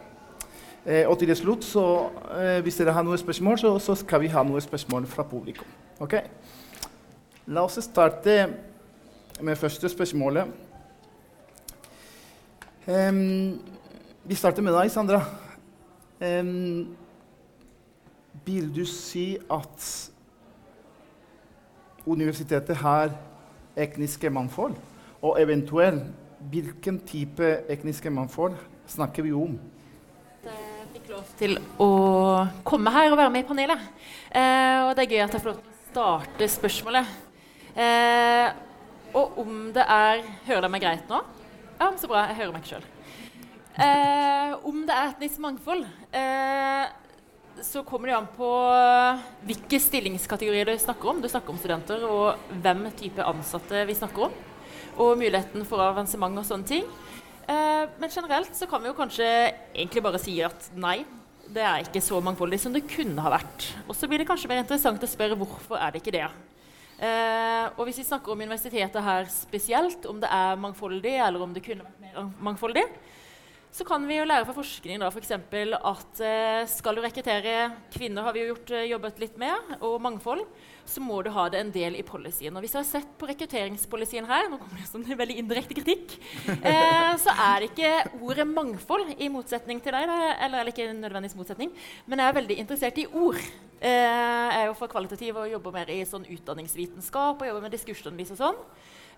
[0.86, 4.32] Eh, og til slutt, så, eh, hvis dere har noen spørsmål, så, så, skal vi
[4.34, 5.68] ha noen spørsmål fra publikum.
[6.02, 6.16] Ok?
[7.48, 8.48] La oss starte
[9.42, 10.46] med første spørsmålet.
[12.88, 13.62] Um,
[14.26, 15.22] vi starter med deg, Sandra.
[16.22, 16.96] Um,
[18.46, 19.90] vil du si at
[22.06, 23.14] universitetet har
[23.78, 24.76] etniske mangfold?
[25.22, 26.04] Og eventuelt
[26.50, 28.56] hvilken type etniske mangfold
[28.90, 29.60] snakker vi om?
[30.42, 31.90] Jeg fikk lov til å
[32.66, 33.84] komme her og være med i panelet.
[34.34, 37.14] Eh, og det er gøy at jeg får lov til å starte spørsmålet.
[37.76, 38.48] Eh,
[39.16, 41.22] og om det er Hører dere meg greit nå?
[41.80, 42.26] Ja, så bra.
[42.30, 42.90] Jeg hører meg ikke sjøl.
[43.82, 46.90] Eh, om det er etnisk mangfold eh,
[47.64, 48.50] så kommer det an på
[49.48, 51.22] hvilke stillingskategorier du snakker om.
[51.22, 54.36] Du snakker om studenter, og hvem type ansatte vi snakker om.
[55.02, 56.86] Og muligheten for avansement og sånne ting.
[57.50, 59.28] Eh, men generelt så kan vi jo kanskje
[59.74, 61.02] egentlig bare si at nei,
[61.52, 63.68] det er ikke så mangfoldig som det kunne ha vært.
[63.88, 66.28] Og så blir det kanskje mer interessant å spørre hvorfor er det ikke det.
[67.02, 71.54] Eh, og hvis vi snakker om universitetet her spesielt, om det er mangfoldig, eller om
[71.56, 72.86] det kunne vært mer mangfoldig,
[73.72, 78.26] så kan vi jo lære fra forskning da, for at eh, skal du rekruttere kvinner,
[78.26, 80.42] har vi jo gjort, eh, jobbet litt med, og mangfold,
[80.84, 82.52] så må du ha det en del i policyen.
[82.52, 86.18] Og hvis du har sett på rekrutteringspolicyen her, nå kommer det en veldig indirekte kritikk,
[86.68, 91.40] eh, så er det ikke ordet mangfold i motsetning til deg, da, eller, ikke nødvendigvis
[91.40, 91.72] motsetning,
[92.12, 93.40] men jeg er veldig interessert i ord.
[93.80, 97.78] Eh, jeg er jo for kvalitativ og jobber mer i sånn utdanningsvitenskap og jobber med
[97.78, 98.62] diskursanalyse og sånn.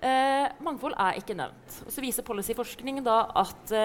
[0.03, 1.81] Eh, mangfold er ikke nevnt.
[1.87, 3.77] Og så viser policyforskning da at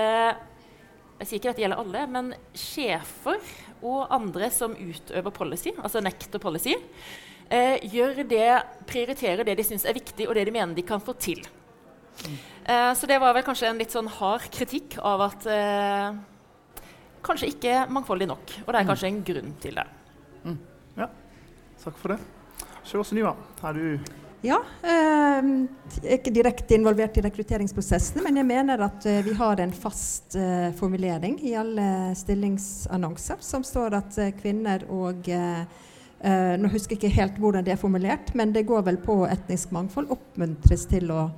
[1.18, 3.40] jeg sier ikke at det gjelder alle, men sjefer
[3.82, 6.76] og andre som utøver policy, altså nekter policy,
[7.50, 7.82] eh,
[8.28, 8.48] det,
[8.86, 11.42] prioriterer det de syns er viktig, og det de mener de kan få til.
[12.64, 16.18] Eh, så det var vel kanskje en litt sånn hard kritikk av at eh,
[17.26, 18.56] kanskje ikke mangfoldig nok.
[18.66, 19.86] Og det er kanskje en grunn til det.
[20.44, 20.58] Mm.
[20.98, 21.10] Ja,
[21.82, 22.20] takk for det.
[22.88, 23.98] Sjøl Niva, har du
[24.40, 24.58] ja.
[24.82, 25.46] Eh,
[25.98, 29.74] jeg er ikke direkte involvert i rekrutteringsprosessene, men jeg mener at eh, vi har en
[29.74, 35.30] fast eh, formulering i alle stillingsannonser som står at kvinner og
[36.18, 39.70] Nå husker jeg ikke helt hvordan det er formulert, men det går vel på etnisk
[39.70, 40.08] mangfold.
[40.10, 41.28] Oppmuntres til å,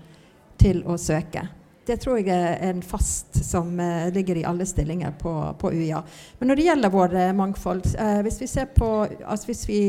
[0.57, 1.43] til å søke.
[1.85, 3.75] Det tror jeg er en fast som
[4.17, 6.01] ligger i alle stillinger på, på, UiA.
[6.39, 7.91] Men når det gjelder vår mangfold
[8.25, 9.83] Hvis vi ser på altså hvis vi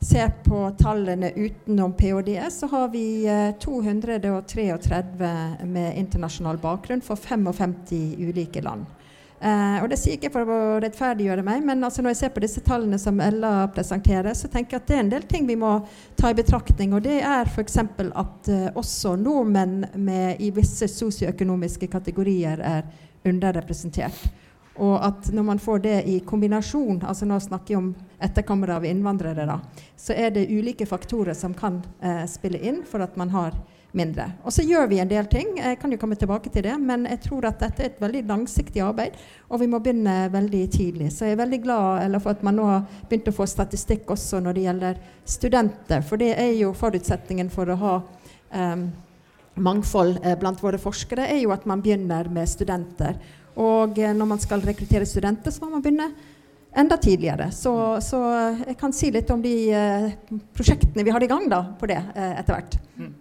[0.00, 3.26] ser på tallene utenom ph.d., så har vi
[3.60, 7.74] 233 eh, med internasjonal bakgrunn for 55
[8.18, 8.86] ulike land.
[9.38, 12.42] Uh, og Det sier ikke for å rettferdiggjøre meg, men altså når jeg ser på
[12.42, 15.54] disse tallene som Ella presenterer, så tenker jeg at det er en del ting vi
[15.58, 15.76] må
[16.18, 16.96] ta i betraktning.
[16.98, 17.78] Og det er f.eks.
[17.78, 22.90] at uh, også nordmenn med, i visse sosioøkonomiske kategorier er
[23.28, 24.26] underrepresentert.
[24.78, 27.88] Og at når man får det i kombinasjon, altså nå snakker jeg om
[28.22, 29.58] etterkommere av innvandrere, da,
[29.98, 33.56] så er det ulike faktorer som kan eh, spille inn for at man har
[33.96, 34.26] mindre.
[34.44, 37.06] Og så gjør vi en del ting, jeg kan jo komme tilbake til det, men
[37.08, 39.16] jeg tror at dette er et veldig langsiktig arbeid,
[39.48, 41.10] og vi må begynne veldig tidlig.
[41.14, 44.42] Så jeg er veldig glad for at man nå har begynt å få statistikk også
[44.44, 47.94] når det gjelder studenter, for det er jo forutsetningen for å ha
[48.52, 48.86] eh,
[49.58, 53.16] mangfold eh, blant våre forskere, er jo at man begynner med studenter.
[53.58, 56.10] Og eh, når man skal rekruttere studenter, så må man begynne
[56.78, 57.50] enda tidligere.
[57.54, 57.72] Så,
[58.04, 58.20] så
[58.62, 60.10] jeg kan si litt om de eh,
[60.56, 62.78] prosjektene vi har i gang da, på det eh, etter hvert.
[62.98, 63.14] Mm.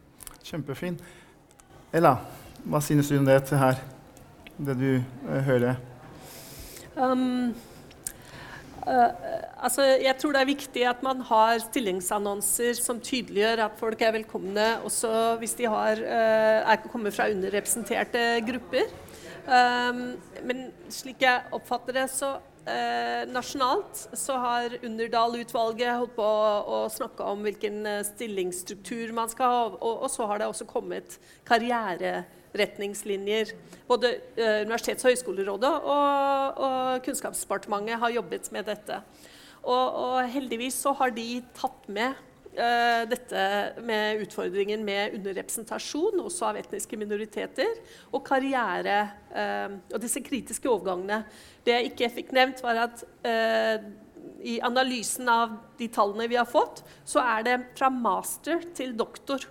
[0.48, 1.00] Kjempefin.
[1.96, 2.18] Ella,
[2.68, 3.82] hva synes du om det her,
[4.58, 5.82] det du eh, hører?
[6.98, 7.56] Um,
[8.88, 9.12] Uh,
[9.60, 14.14] altså, jeg tror det er viktig at man har stillingsannonser som tydeliggjør at folk er
[14.16, 15.10] velkomne, også
[15.42, 18.88] hvis de har, uh, er kommet fra underrepresenterte grupper.
[19.48, 22.34] Um, men slik jeg oppfatter det, så
[22.68, 29.54] uh, nasjonalt så har Underdal-utvalget holdt på å, snakke om hvilken uh, stillingsstruktur man skal
[29.54, 31.16] ha, og, og, så har det også kommet
[31.48, 33.56] karriereretningslinjer.
[33.88, 39.00] Både uh, Universitets- og høgskolerådet og, og, Kunnskapsdepartementet har jobbet med dette.
[39.64, 42.27] Og, og heldigvis så har de tatt med eh,
[42.58, 43.42] dette
[43.86, 47.78] med utfordringen med underrepresentasjon, også av etniske minoriteter,
[48.12, 48.98] og karriere
[49.30, 51.22] eh, og disse kritiske overgangene.
[51.66, 53.86] Det jeg ikke fikk nevnt, var at eh,
[54.48, 59.46] i analysen av de tallene vi har fått, så er det fra master til doktor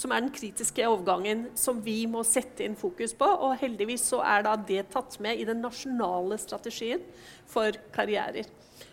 [0.00, 3.26] som er den kritiske overgangen som vi må sette inn fokus på.
[3.26, 7.04] Og heldigvis så er da det tatt med i den nasjonale strategien
[7.50, 8.48] for karrierer.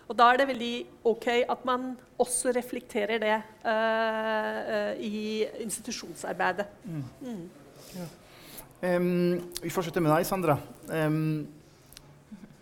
[0.07, 0.73] Og da er det veldig
[1.11, 6.65] OK at man også reflekterer det uh, uh, i institusjonsarbeidet.
[6.85, 7.03] Mm.
[7.21, 7.43] Mm.
[7.97, 8.07] Ja.
[8.95, 10.57] Um, vi fortsetter med deg, Sandra.
[10.87, 11.47] Um,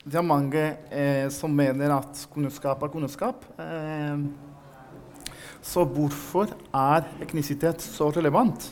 [0.05, 3.45] det er mange eh, som mener at kunnskap er kunnskap.
[3.57, 4.19] Eh,
[5.65, 8.67] så hvorfor er etnisitet så relevant?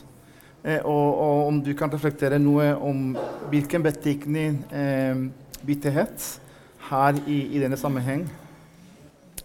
[0.62, 3.16] Eh, og, og, om du kan reflektere noe om
[3.50, 5.26] hvilken betydning eh,
[5.66, 6.28] bitterhet
[6.86, 8.28] har i, i, denne sammenheng?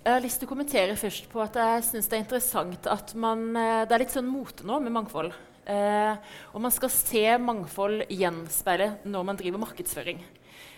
[0.09, 3.11] Jeg har lyst til å kommentere først på at jeg syns det er interessant at
[3.13, 5.35] man, eh, det er litt sånn mote nå med mangfold.
[5.69, 10.23] Eh, og man skal se mangfold gjenspeile når man driver markedsføring.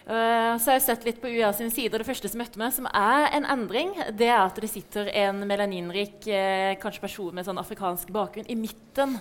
[0.01, 2.01] Uh, så har jeg sett litt på UiA sine sider.
[2.01, 5.43] Det første som møtte meg, som er en endring, det er at det sitter en
[5.47, 9.19] melaninrik eh, kanskje person med sånn afrikansk bakgrunn i midten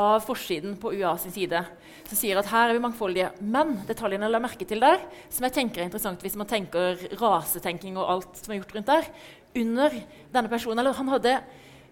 [0.00, 1.60] av forsiden på UiA sin side.
[2.08, 3.30] Som sier at her er vi mangfoldige.
[3.44, 4.98] Men detaljene jeg la merke til der,
[5.30, 8.90] som jeg tenker er interessant hvis man tenker rasetenking og alt som er gjort rundt
[8.90, 9.10] der,
[9.56, 9.94] under
[10.34, 11.36] denne personen, eller Han hadde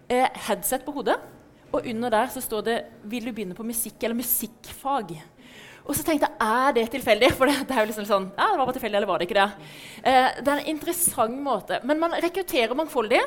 [0.09, 1.19] eh, headset på hodet,
[1.73, 5.23] og under der så står det 'Vil du begynne på musikk eller musikkfag'?
[5.85, 7.33] Og så tenkte jeg er det tilfeldig?
[7.35, 9.29] For det, det er jo liksom sånn, ja, det var bare tilfeldig, eller var det
[9.29, 9.51] ikke det?
[10.05, 11.81] Eh, det er en interessant måte.
[11.85, 13.23] Men man rekrutterer mangfoldig.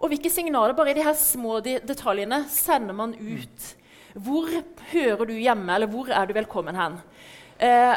[0.00, 3.68] Og hvilke signaler bare i de her små de detaljene sender man ut?
[4.14, 4.48] Hvor
[4.92, 6.98] hører du hjemme, eller hvor er du velkommen hen?
[7.58, 7.94] Eh,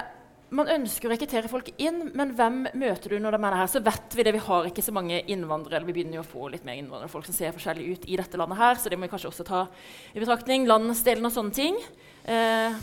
[0.55, 3.69] man ønsker å rekruttere folk inn, men hvem møter du når de er her?
[3.71, 6.29] Så vet vi det, vi har ikke så mange innvandrere, eller vi begynner jo å
[6.29, 8.99] få litt mer innvandrere, folk som ser forskjellig ut i dette landet her, så det
[8.99, 9.65] må vi kanskje også ta
[10.13, 10.67] i betraktning.
[10.69, 11.81] Landsdelen og sånne ting.
[12.23, 12.79] Eh,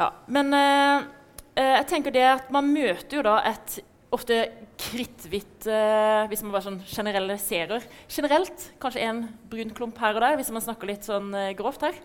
[0.00, 1.06] ja, men eh,
[1.54, 3.78] eh, jeg tenker det at man møter jo da et
[4.12, 4.42] ofte
[4.82, 10.38] kritthvitt eh, Hvis man bare sånn generaliserer generelt, kanskje en brun klump her og der,
[10.40, 11.96] hvis man snakker litt sånn eh, grovt her,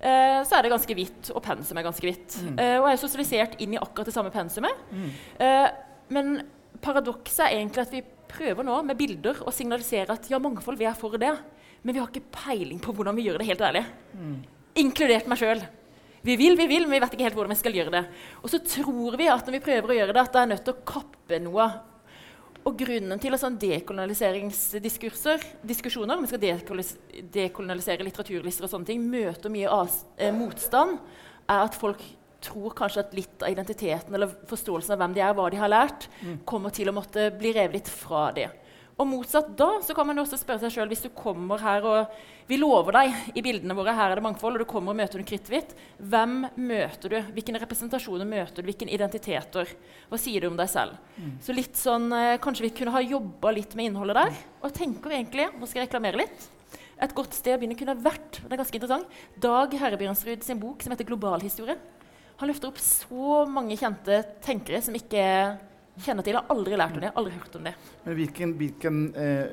[0.00, 2.38] eh, så er det ganske hvitt, og pensum er ganske hvitt.
[2.44, 2.56] Mm.
[2.56, 4.86] Eh, og jeg er sosialisert inn i akkurat det samme pensumet.
[4.90, 5.10] Mm.
[6.10, 6.40] men
[6.82, 10.88] paradokset er egentlig at vi prøver nå med bilder å signalisere at ja, mangfold, vi
[10.88, 11.32] er for det,
[11.82, 13.84] men vi har ikke peiling på hvordan vi gjør det, helt ærlig.
[14.14, 14.40] Mm.
[14.82, 15.62] Inkludert meg sjøl.
[16.22, 18.02] Vi vil, vi vil, men vi vet ikke helt hvordan vi skal gjøre det.
[18.42, 20.66] Og så tror vi at når vi prøver å gjøre det, at det er nødt
[20.66, 21.68] til å kappe noe.
[22.68, 26.42] Og grunnen til at sånn dekolonialiseringsdiskurser, diskusjoner, om vi skal
[27.32, 29.84] dekolonialisere litteraturlister og sånne ting, møter mye
[30.20, 30.98] eh, motstand,
[31.48, 32.02] er at folk
[32.44, 35.72] tror kanskje at litt av identiteten eller forståelsen av hvem de er, hva de har
[35.72, 36.38] lært, mm.
[36.48, 38.48] kommer til å måtte bli revet litt fra det.
[39.00, 42.20] Og motsatt da så kan man også spørre seg sjøl hvis du kommer her og
[42.50, 45.20] vi lover deg i bildene våre her er det mangfold, og du kommer og møter
[45.20, 45.70] noe kritthvit.
[46.02, 47.16] Hvem møter du?
[47.36, 48.66] Hvilke representasjoner møter du?
[48.66, 49.70] Hvilke identiteter?
[50.10, 50.96] Hva sier du om deg selv?
[51.14, 51.36] Mm.
[51.46, 54.42] Så litt sånn, eh, Kanskje vi kunne ha jobba litt med innholdet der.
[54.66, 56.50] Og tenker egentlig, nå skal jeg reklamere litt,
[57.00, 59.06] et godt sted å begynne kunne vært det er ganske interessant,
[59.38, 61.78] Dag Herrebjørnsrud sin bok som heter 'Globalhistorie'.
[62.42, 65.22] Han løfter opp så mange kjente tenkere som ikke
[65.98, 66.36] kjenner til.
[66.36, 67.74] Jeg har aldri lært om det, aldri hørt om det.
[68.04, 69.52] Men hvilken, hvilken, eh,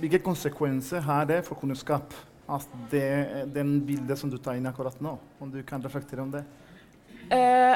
[0.00, 2.14] hvilke konsekvenser har det for kunnskap?
[2.46, 3.08] Altså det,
[3.54, 6.44] den bildet som du tar inn akkurat nå, om du kan reflektere om det?
[7.34, 7.74] Eh,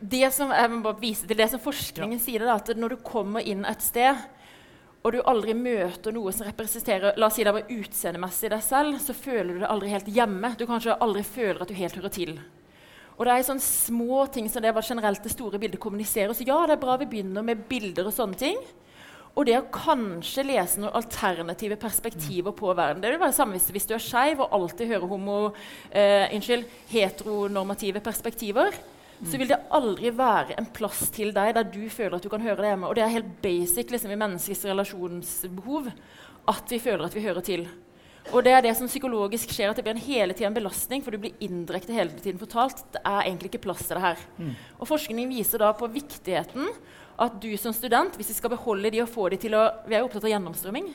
[0.00, 2.24] det som, jeg må bare vise til det som forskningen ja.
[2.24, 4.18] sier, da, at når du kommer inn et sted
[5.04, 8.96] og du aldri møter noe som representerer la oss si det var utseendemessig deg selv,
[9.04, 10.54] så føler du deg aldri helt hjemme.
[10.56, 12.38] Du kanskje aldri føler at du helt hører til.
[13.14, 16.34] Og det er sånne små ting som det var generelt det store bildet kommuniserer.
[16.34, 18.58] Så ja, det er bra vi begynner med bilder og sånne ting.
[19.34, 23.02] Og det å kanskje lese noen alternative perspektiver på verden.
[23.02, 25.38] Det vil være det samme hvis, hvis du er skeiv og alltid hører homo,
[25.90, 26.34] eh,
[26.90, 28.74] heteronormative perspektiver.
[29.24, 32.42] Så vil det aldri være en plass til deg der du føler at du kan
[32.42, 32.90] høre det hjemme.
[32.90, 35.90] Og det er helt basic liksom, i menneskets relasjonsbehov
[36.50, 37.66] at vi føler at vi hører til.
[38.32, 41.02] Og det er det som psykologisk skjer, at det blir en hele tiden en belastning,
[41.04, 42.80] for du blir indirekte hele tiden fortalt.
[42.94, 44.22] Det er egentlig ikke plass til det her.
[44.38, 44.54] Mm.
[44.78, 46.70] Og forskning viser da på viktigheten
[47.20, 49.94] at du som student, hvis vi skal beholde de og få de til å Vi
[49.94, 50.88] er jo opptatt av gjennomstrømming.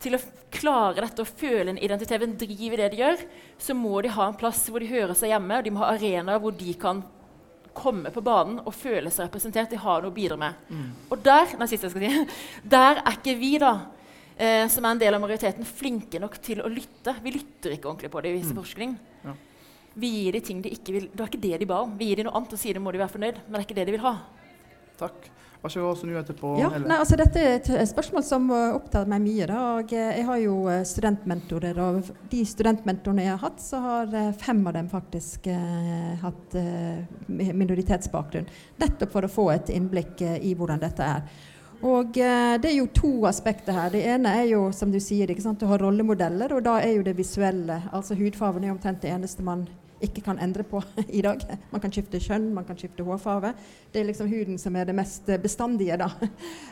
[0.00, 0.22] Til å
[0.54, 3.26] klare dette og føle en identitet, en driv i det de gjør,
[3.58, 5.92] så må de ha en plass hvor de hører seg hjemme, og de må ha
[5.96, 7.02] arenaer hvor de kan
[7.78, 9.70] komme på banen og føle seg representert.
[9.70, 10.66] De har noe å bidra med.
[10.70, 10.88] Mm.
[11.10, 12.40] Og der, nei, siste jeg skal si,
[12.76, 13.74] der er ikke vi, da
[14.38, 17.16] eh, som er en del av majoriteten, flinke nok til å lytte.
[17.24, 18.60] Vi lytter ikke ordentlig på det, viser mm.
[18.62, 18.96] forskning.
[19.26, 19.34] Ja.
[19.98, 21.96] Vi gir de ting de ikke vil Det var ikke det de ba om.
[21.98, 23.66] Vi gir de noe annet og sier det må de være fornøyd, men det er
[23.66, 24.14] ikke det de vil ha.
[24.98, 25.30] Takk.
[25.58, 26.52] Vær så god, så nå etterpå.
[26.60, 29.46] Ja, nei, altså Dette er et spørsmål som uh, opptar meg mye.
[29.50, 29.62] Da.
[29.80, 34.14] Og, uh, jeg har jo uh, studentmentorer, og de studentmentorene jeg har hatt, så har
[34.38, 36.54] fem av dem faktisk eh, hatt
[37.26, 38.46] minoritetsbakgrunn.
[38.78, 41.26] Nettopp for å få et innblikk eh, i hvordan dette er.
[41.82, 43.90] Og eh, Det er jo to aspekter her.
[43.94, 47.16] Det ene er jo, som du sier, du har rollemodeller, og da er jo det
[47.18, 47.82] visuelle.
[47.92, 49.68] Altså Hudfargen er omtrent det eneste man
[50.02, 51.42] ikke kan endre på i dag.
[51.70, 53.52] Man kan skifte kjønn, man kan skifte hårfarge.
[53.92, 56.10] Det er liksom huden som er det mest bestandige, da.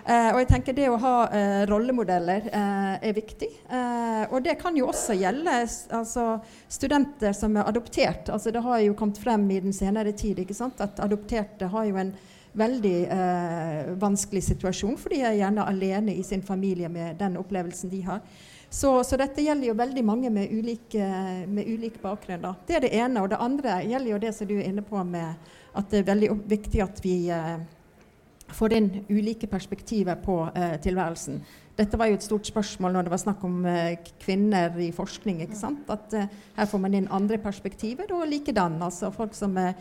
[0.07, 3.49] Eh, og jeg tenker det å ha eh, rollemodeller eh, er viktig.
[3.67, 5.57] Eh, og det kan jo også gjelde
[5.99, 6.27] altså,
[6.71, 8.31] studenter som er adoptert.
[8.31, 10.79] Altså, det har jo kommet frem i den senere tid ikke sant?
[10.85, 12.15] at adopterte har jo en
[12.57, 17.93] veldig eh, vanskelig situasjon, for de er gjerne alene i sin familie med den opplevelsen
[17.93, 18.23] de har.
[18.71, 22.43] Så, så dette gjelder jo veldig mange med ulik, eh, med ulik bakgrunn.
[22.43, 22.55] Da.
[22.67, 23.23] Det er det ene.
[23.23, 26.11] Og det andre gjelder jo det som du er inne på med at det er
[26.11, 27.55] veldig viktig at vi eh,
[28.57, 31.41] får inn ulike perspektiver på eh, tilværelsen.
[31.77, 35.43] Dette var jo et stort spørsmål når det var snakk om eh, kvinner i forskning.
[35.45, 35.85] ikke sant?
[35.93, 38.79] At eh, her får man inn andre perspektiver, og likedan.
[38.83, 39.77] Altså folk som eh,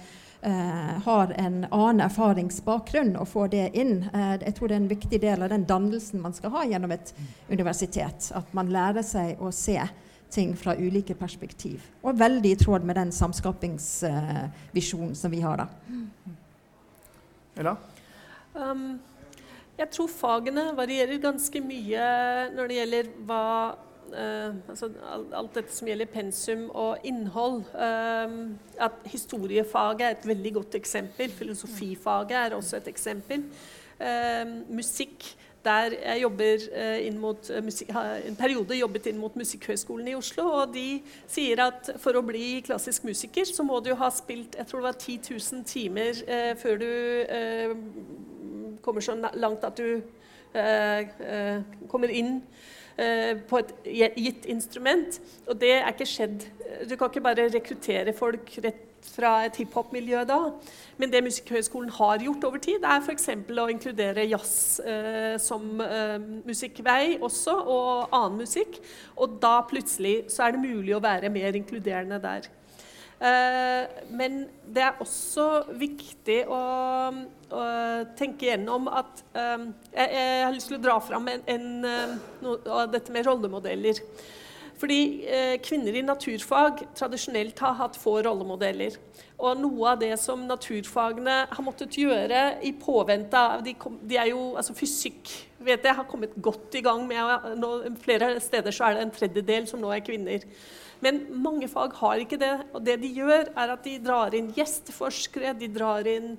[0.45, 3.95] eh, har en annen erfaringsbakgrunn, og får det inn.
[4.13, 6.91] Eh, jeg tror det er en viktig del av den dannelsen man skal ha gjennom
[6.95, 7.07] et
[7.49, 8.19] universitet.
[8.37, 9.79] At man lærer seg å se
[10.35, 11.79] ting fra ulike perspektiv.
[12.03, 15.67] Og veldig i tråd med den samskapingsvisjonen som vi har da.
[17.55, 17.73] Ella?
[18.55, 18.99] Um,
[19.75, 22.03] jeg tror fagene varierer ganske mye
[22.55, 23.77] når det gjelder hva eh,
[24.15, 27.63] altså al- alt dette som gjelder pensum og innhold.
[27.75, 31.31] Um, at historiefaget er et veldig godt eksempel.
[31.31, 33.43] Filosofifaget er også et eksempel.
[33.99, 35.35] Um, musikk
[35.65, 40.13] der jeg jobber eh, inn mot eh, har en periode jobbet inn mot Musikkhøgskolen i
[40.17, 44.59] Oslo, og de sier at for å bli klassisk musiker, så må du ha spilt
[44.59, 46.91] jeg tror det var 10 000 timer eh, før du
[47.39, 47.73] eh,
[48.85, 49.89] kommer så langt at du
[50.53, 53.71] eh, eh, kommer inn eh, på et
[54.15, 55.17] gitt instrument.
[55.49, 56.45] Og det er ikke skjedd.
[56.87, 60.39] Du kan ikke bare rekruttere folk rett fra et hiphop-miljø da.
[60.97, 63.29] Men det Musikkhøgskolen har gjort over tid, er f.eks.
[63.35, 66.17] å inkludere jazz eh, som eh,
[66.47, 68.79] musikkvei også, og annen musikk.
[69.19, 72.49] Og da plutselig så er det mulig å være mer inkluderende der.
[73.15, 76.61] Eh, men det er også viktig å
[78.17, 82.15] tenke gjennom at eh, jeg, jeg har lyst til å dra fram en, en, eh,
[82.45, 84.01] noe av dette med rollemodeller.
[84.75, 84.99] Fordi
[85.31, 88.97] eh, kvinner i naturfag tradisjonelt har hatt få rollemodeller.
[89.39, 94.31] Og noe av det som naturfagene har måttet gjøre i påvente av De, de er
[94.31, 95.31] jo, altså Fysikk
[95.65, 97.71] vet jeg, har kommet godt i gang med nå,
[98.03, 100.43] Flere steder så er det en tredjedel som nå er kvinner.
[101.03, 102.53] Men mange fag har ikke det.
[102.73, 105.55] Og det de gjør, er at de drar inn gjesteforskere.
[105.59, 106.35] De drar inn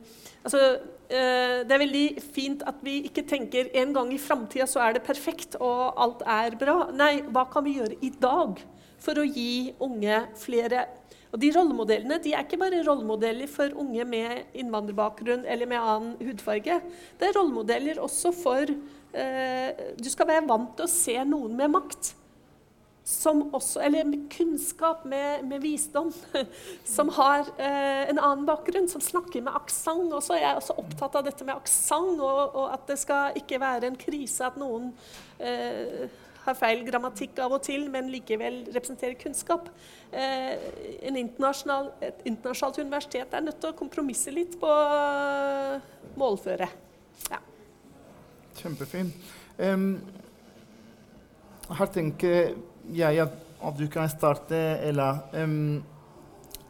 [0.46, 0.76] Altså,
[1.08, 5.04] det er veldig fint at vi ikke tenker en gang i framtida så er det
[5.06, 6.88] perfekt og alt er bra.
[6.94, 8.58] Nei, hva kan vi gjøre i dag
[9.02, 10.86] for å gi unge flere
[11.34, 16.14] Og de rollemodellene de er ikke bare rollemodeller for unge med innvandrerbakgrunn eller med annen
[16.22, 16.78] hudfarge.
[17.18, 21.74] Det er rollemodeller også for eh, Du skal være vant til å se noen med
[21.74, 22.14] makt
[23.06, 26.12] også, eller med kunnskap, med, med visdom,
[26.84, 30.12] som har eh, en annen bakgrunn, som snakker med aksent.
[30.22, 33.60] Så er jeg også opptatt av dette med aksent, og, og at det skal ikke
[33.62, 34.90] være en krise at noen
[35.38, 36.08] eh,
[36.46, 39.70] har feil grammatikk av og til, men likevel representerer kunnskap.
[40.10, 40.54] Eh,
[41.06, 45.78] internasjonal, et internasjonalt universitet er nødt til å kompromisse litt på eh,
[46.18, 46.68] målføre.
[47.30, 47.42] Ja.
[48.60, 49.10] Kjempefin.
[49.58, 49.90] Um,
[51.76, 52.54] her tenker
[52.94, 53.26] jeg ja,
[53.66, 55.12] at du kan starte, Ella.
[55.34, 55.82] um,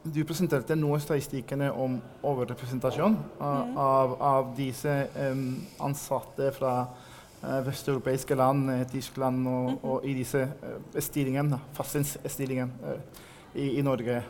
[0.06, 1.96] du presenterte noen statistikkene om
[2.26, 5.48] overrepresentasjon av, av, av disse um,
[5.82, 12.92] ansatte fra uh, vesteuropeiske land, eh, Tyskland, og, og i disse uh, stillingene, faste stillingene
[12.92, 13.22] eh,
[13.54, 14.20] i, i Norge.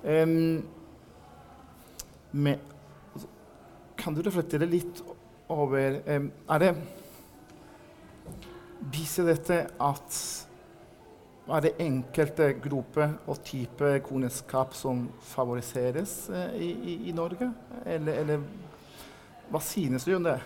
[0.00, 0.62] Um,
[2.32, 2.62] med,
[4.00, 5.02] kan du reflektere litt
[5.50, 6.70] over Er det
[8.94, 10.20] Viser dette at
[11.56, 17.50] er det enkelte grupper og type kunnskap som favoriseres eh, i, i, i Norge?
[17.86, 18.44] Eller, eller
[19.50, 20.38] hva synes du om det?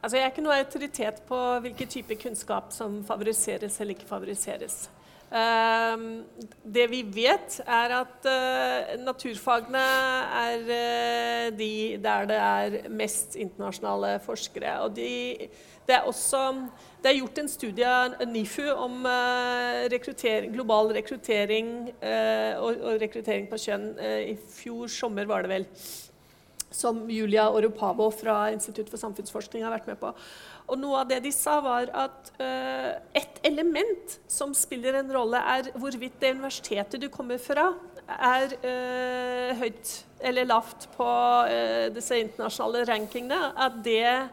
[0.00, 4.86] Altså, jeg er ikke noe autoritet på hvilken type kunnskap som favoriseres eller ikke favoriseres.
[5.30, 6.24] Ehm,
[6.64, 9.82] det vi vet, er at uh, naturfagene
[10.40, 14.80] er uh, de der det er mest internasjonale forskere.
[14.80, 15.50] Og de,
[15.88, 16.44] det er også
[17.00, 23.46] det er gjort en studie av NIFU om eh, rekruttering, global rekruttering eh, og, rekruttering
[23.48, 25.66] på kjønn eh, i fjor sommer, var det vel.
[26.70, 30.12] som Julia Oropavo fra Institutt for samfunnsforskning har vært med på.
[30.70, 35.40] Og noe av det de sa, var at uh, et element som spiller en rolle,
[35.40, 37.72] er hvorvidt det universitetet du kommer fra,
[38.06, 38.54] er
[39.58, 39.90] høyt
[40.22, 41.08] eller lavt på
[41.94, 43.50] disse internasjonale rankingene.
[43.58, 44.30] At det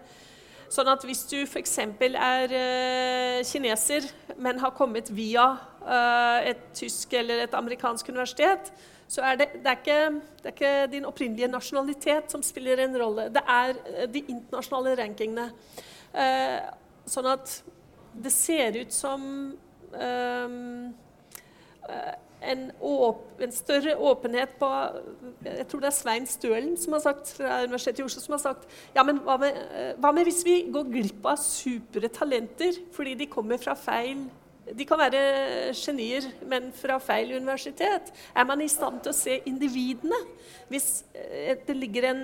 [0.73, 1.77] Sånn at hvis du f.eks.
[1.79, 5.45] er uh, kineser, men har kommet via
[5.85, 8.71] uh, et tysk eller et amerikansk universitet,
[9.07, 9.99] så er det, det, er ikke,
[10.41, 13.29] det, er ikke, din opprinnelige nasjonalitet som spiller en rolle.
[13.31, 15.49] Det er uh, de internasjonale rankingene.
[17.07, 17.51] sånn at
[18.17, 19.21] det ser ut som
[22.41, 22.71] en,
[23.41, 24.67] en, større åpenhet på
[25.45, 28.43] Jeg tror det er Svein Stølen som har sagt, fra Universitetet i Oslo som har
[28.43, 32.77] sagt ja, men hva med, eh, hva med hvis vi går glipp av supre talenter
[32.93, 34.27] fordi de kommer fra feil
[34.67, 35.19] de kan være
[35.79, 38.09] genier, men fra feil universitet.
[38.35, 40.17] Er man i stand til å se individene?
[40.67, 42.23] Hvis eh, det ligger en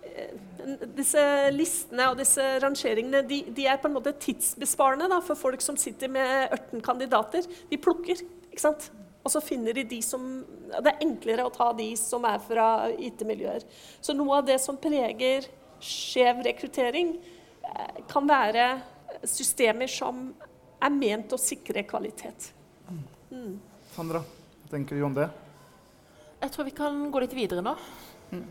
[0.00, 0.32] eh,
[0.96, 1.20] disse
[1.52, 5.76] listene og disse rangeringene de, de er på en måte tidsbesparende da, for folk som
[5.76, 7.44] sitter med 18 kandidater.
[7.68, 8.24] De plukker.
[8.48, 8.88] ikke sant?
[9.20, 10.22] Og så finner de de som
[10.70, 13.66] Det er enklere å ta de som er fra IT-miljøer.
[14.00, 15.48] Så noe av det som preger
[15.80, 17.14] skjev rekruttering,
[17.64, 18.82] eh, kan være
[19.24, 20.28] systemer som
[20.80, 22.52] er ment å sikre kvalitet.
[23.30, 23.58] Mm.
[23.94, 25.28] Sandra, hva tenker du om det?
[26.40, 27.74] Jeg tror vi kan gå litt videre nå.
[28.30, 28.46] Mm.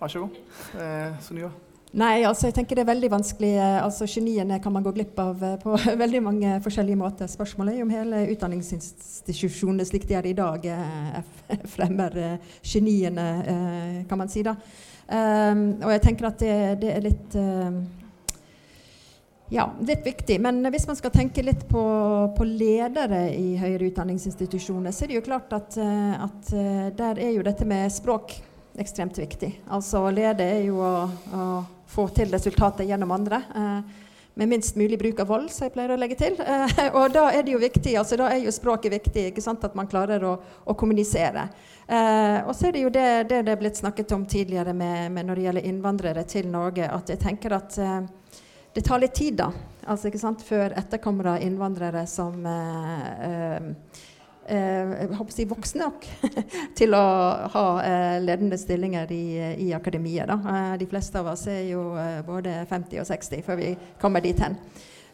[0.00, 0.38] Vær så god.
[0.78, 1.50] Eh, Sunniva?
[1.90, 3.50] Nei, altså jeg tenker det er veldig vanskelig.
[3.58, 5.74] Eh, altså Geniene kan man gå glipp av eh, på
[6.04, 7.30] veldig mange forskjellige måter.
[7.30, 12.14] Spørsmålet er om hele utdanningsinstitusjonene slik de er i dag, eh, fremmer
[12.62, 13.26] geniene,
[14.08, 14.44] kan man si.
[14.46, 14.54] da.
[15.10, 16.52] Um, og jeg tenker at det,
[16.84, 17.80] det er litt um,
[19.50, 20.36] ja, litt viktig.
[20.38, 21.82] Men hvis man skal tenke litt på,
[22.36, 26.54] på ledere i høyere utdanningsinstitusjoner, så er det jo klart at, at
[26.94, 28.36] der er jo dette med språk
[28.78, 29.50] ekstremt viktig.
[29.74, 30.94] Altså lede er jo å,
[31.34, 31.50] å
[31.90, 33.42] få til resultater gjennom andre.
[33.56, 34.06] Eh,
[34.40, 36.38] med minst mulig bruk av vold, som jeg pleier å legge til.
[36.40, 39.64] Eh, og da er det jo viktig, altså da er jo språket viktig, ikke sant,
[39.66, 41.48] at man klarer å, å kommunisere.
[41.86, 45.26] Eh, og så er det jo det det, er blitt snakket om tidligere med, med
[45.28, 47.78] når det gjelder innvandrere til Norge, at jeg tenker at
[48.72, 49.48] det tar litt tid da,
[49.90, 54.06] altså ikke sant, før etterkommere av innvandrere som eh, eh
[54.50, 56.06] eh, si, voksne nok
[56.78, 57.04] til å
[57.54, 59.24] ha eh, ledende stillinger i,
[59.66, 60.30] i akademiet.
[60.30, 64.24] Eh, de fleste av oss er jo eh, både 50 og 60 før vi kommer
[64.24, 64.58] dit hen.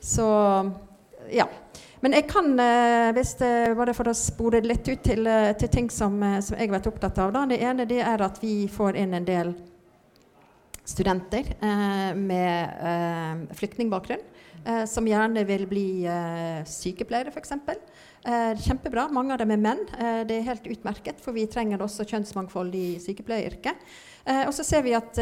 [0.01, 0.27] Så
[1.33, 1.49] ja.
[2.05, 5.73] Men jeg kan, eh, hvis det, bare for å spore litt ut til, eh, til
[5.73, 7.47] ting som, som, jeg har vært opptatt av da.
[7.49, 9.55] Det ene det er at vi får inn en del
[10.87, 11.49] studenter
[12.15, 14.21] med flyktningbakgrunn.
[14.87, 16.07] som gjerne vil bli
[16.67, 17.53] sykepleiere, f.eks.
[18.27, 19.09] Eh, kjempebra.
[19.09, 19.83] Mange av dem er menn.
[19.95, 23.85] Eh, det er helt utmerket, for vi trenger også kjønnsmangfold i sykepleieryrket.
[24.25, 25.21] Eh, og så ser vi at,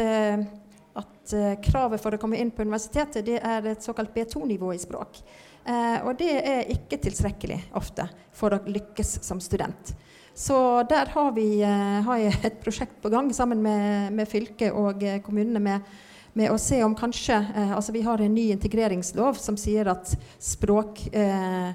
[0.97, 1.35] at
[1.67, 5.21] kravet for å komme inn på universitetet det er et såkalt B2-nivå i språk.
[5.69, 9.93] Eh, og det er ikke tilstrekkelig ofte for å lykkes som student.
[10.33, 10.57] Så
[10.89, 15.61] der har, vi, har jeg et prosjekt på gang sammen med, med fylket og kommunene
[15.61, 15.95] med
[16.35, 17.37] med å se om kanskje
[17.71, 20.09] altså Vi har en ny integreringslov som sier at
[20.43, 21.69] språk eh,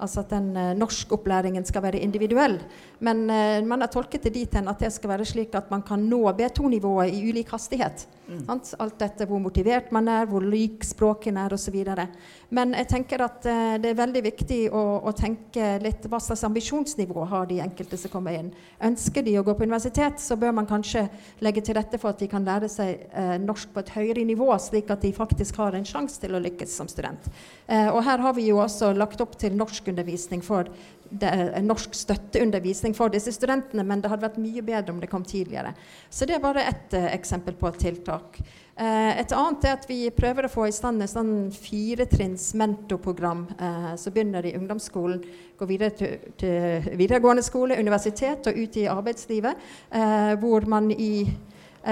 [0.00, 2.58] Altså at den uh, norskopplæringen skal være individuell.
[3.00, 5.82] Men uh, man har tolket det dit hen at det skal være slik at man
[5.86, 8.06] kan nå B2-nivået i ulik hastighet.
[8.26, 8.44] Mm.
[8.80, 11.78] Alt dette hvor motivert man er, hvor lik språkene er osv.
[12.54, 16.44] Men jeg tenker at uh, det er veldig viktig å, å, tenke litt hva slags
[16.46, 18.52] ambisjonsnivå har de enkelte som kommer inn.
[18.86, 21.06] Ønsker de å gå på universitet, så bør man kanskje
[21.42, 23.06] legge til rette for at de kan lære seg
[23.42, 26.76] norsk på et høyere nivå, slik at de faktisk har en sjanse til å lykkes
[26.78, 27.28] som student.
[27.68, 30.68] og her har vi jo også lagt opp til norsk norskundervisning for
[31.62, 35.74] norsk støtteundervisning for disse studentene, men det hadde vært mye bedre om det kom tidligere.
[36.10, 38.40] Så det er bare ett uh, eksempel på et tiltak.
[38.76, 43.46] Uh, et annet er at vi prøver å få i stand et sånn firetrinns mentorprogram
[43.56, 45.22] eh, som begynner i ungdomsskolen,
[45.56, 49.62] går videre til, til, videregående skole, universitet og ut i arbeidslivet,
[50.42, 51.24] hvor man i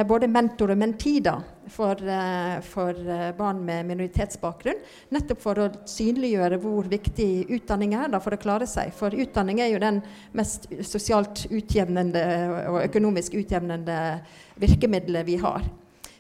[0.03, 1.35] både mentor og mentida
[1.71, 4.81] for, eh, for, eh, barn med minoritetsbakgrunn.
[5.11, 8.93] Nettopp for å synliggjøre hvor viktig utdanning er da, for å klare seg.
[8.93, 14.21] For utdanning er jo den mest sosialt utjevnende og økonomisk utjevnende
[14.59, 15.63] virkemiddelet vi har.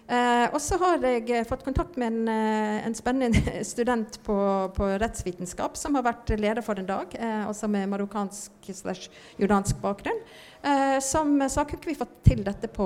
[0.04, 4.36] Eh, og så har jeg eh, fått kontakt med en, eh, en spennende student på,
[4.76, 9.08] på, rettsvitenskap som har vært leder for en dag, eh, også med marokkansk slash
[9.40, 10.18] jordansk bakgrunn.
[10.64, 12.84] Eh, som sa kunne vi fått til dette på,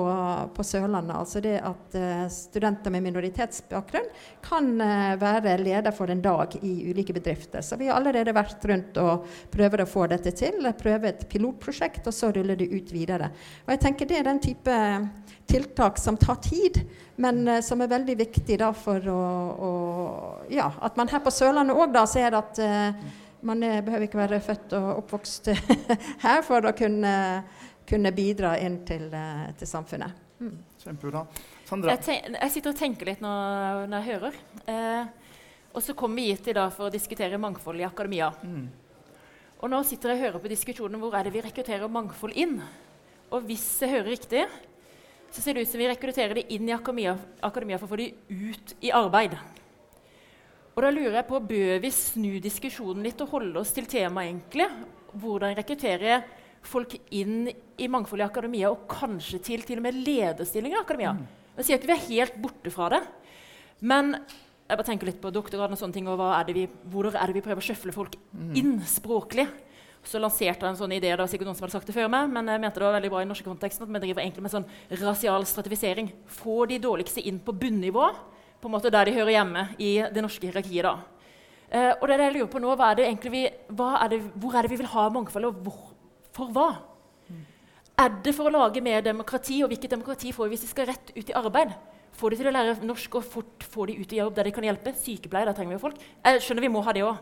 [0.55, 1.15] på Sørlandet.
[1.15, 4.07] Altså det at eh, studenter med minoritetsbakgrunn
[4.43, 4.71] kan
[5.19, 7.63] være leder for en dag i ulike bedrifter.
[7.63, 10.71] Så vi har allerede vært rundt og prøver å få dette til.
[10.79, 13.31] Prøve et pilotprosjekt, og så ruller det ut videre.
[13.65, 14.79] Og jeg tenker det er den type
[15.49, 16.81] tiltak som tar tid,
[17.19, 19.21] men uh, som er veldig viktig da, for å,
[19.69, 19.71] å,
[20.53, 23.05] Ja, at man her på Sørlandet òg ser at uh,
[23.45, 25.51] man er, behøver ikke være født og oppvokst
[26.25, 27.13] her for å kunne,
[27.89, 30.25] kunne bidra inn til, uh, til samfunnet.
[30.39, 30.57] Mm.
[30.79, 31.23] Kjempebra.
[31.67, 31.95] Sandra?
[31.97, 34.37] Jeg, jeg, sitter og tenker litt når, når jeg hører.
[35.75, 38.31] og så kommer vi hit i dag for å diskutere mangfold i akademia.
[38.41, 38.69] Mm.
[39.59, 42.55] Og nå sitter jeg og hører på diskusjonen hvor er det vi rekrutterer mangfold inn.
[43.29, 44.45] Og hvis jeg hører riktig,
[45.29, 47.15] så ser det ut som vi rekrutterer de inn i akademia,
[47.45, 49.35] akademia for å få de ut i arbeid.
[50.75, 54.31] Og da lurer jeg på, Bør vi snu diskusjonen litt og holde oss til temaet?
[54.31, 54.69] egentlig?
[55.11, 56.21] Hvordan rekruttere
[56.65, 61.15] folk inn i mangfold i akademia, og kanskje til til og med lederstillinger i akademia?
[61.17, 61.25] Mm.
[61.57, 63.01] Jeg sier ikke vi er helt borte fra det,
[63.81, 64.13] men
[64.69, 67.35] jeg bare tenker litt på doktorgraden og sånne ting, og er vi, hvor er det
[67.35, 68.53] vi prøver å sjøfle folk mm.
[68.59, 69.47] inn språklig?
[70.09, 71.11] Så lanserte jeg en sånn idé.
[71.11, 72.95] Det var sikkert noen som hadde sagt det før meg, men jeg mente det var
[72.97, 74.67] veldig bra i den norske konteksten at vi driver egentlig med sånn
[75.03, 76.09] rasial stratifisering.
[76.39, 78.09] Få de dårligste inn på bunnivå,
[78.59, 80.83] på en måte der de hører hjemme i det norske hierarkiet.
[80.83, 81.19] da.
[81.69, 84.55] Eh, og det er det jeg lurer på nå, hva er vi, er det, Hvor
[84.57, 85.93] er det vi vil ha mangfold, og hvor,
[86.33, 86.69] for hva?
[87.29, 87.45] Mm.
[88.01, 90.89] Er det for å lage mer demokrati, og hvilket demokrati får vi hvis vi skal
[90.89, 91.77] rett ut i arbeid?
[92.19, 94.51] Få de til å lære norsk og fort få de ut i jobb der de
[94.55, 94.91] kan hjelpe.
[94.97, 96.01] Sykepleier, der trenger vi jo folk.
[96.25, 97.21] Jeg skjønner vi må ha det òg.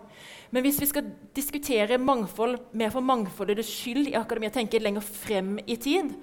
[0.55, 5.57] Men hvis vi skal diskutere mangfold mer for mangfoldets skyld i akademia, tenke lenger frem
[5.67, 6.15] i tid,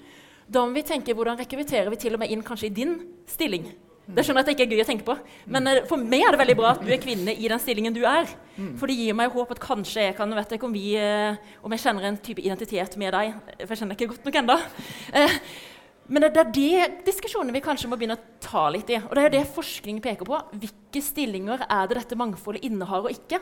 [0.51, 2.97] da må vi tenke hvordan rekrutterer vi til og med inn kanskje i din
[3.31, 3.69] stilling.
[4.05, 5.15] Det skjønner jeg at det ikke er gøy å tenke på.
[5.55, 7.95] Men uh, for meg er det veldig bra at du er kvinne i den stillingen
[7.95, 8.27] du er.
[8.77, 11.73] For det gir meg håp at kanskje jeg kan vet ikke om, vi, uh, om
[11.73, 13.39] jeg kjenner en type identitet med deg.
[13.63, 14.59] For jeg kjenner ikke godt nok ennå.
[16.09, 18.99] Men det er det diskusjonene vi kanskje må begynne å ta litt i.
[19.01, 20.37] Og det er det forskning peker på.
[20.53, 23.41] Hvilke stillinger er det dette mangfoldet innehar og ikke?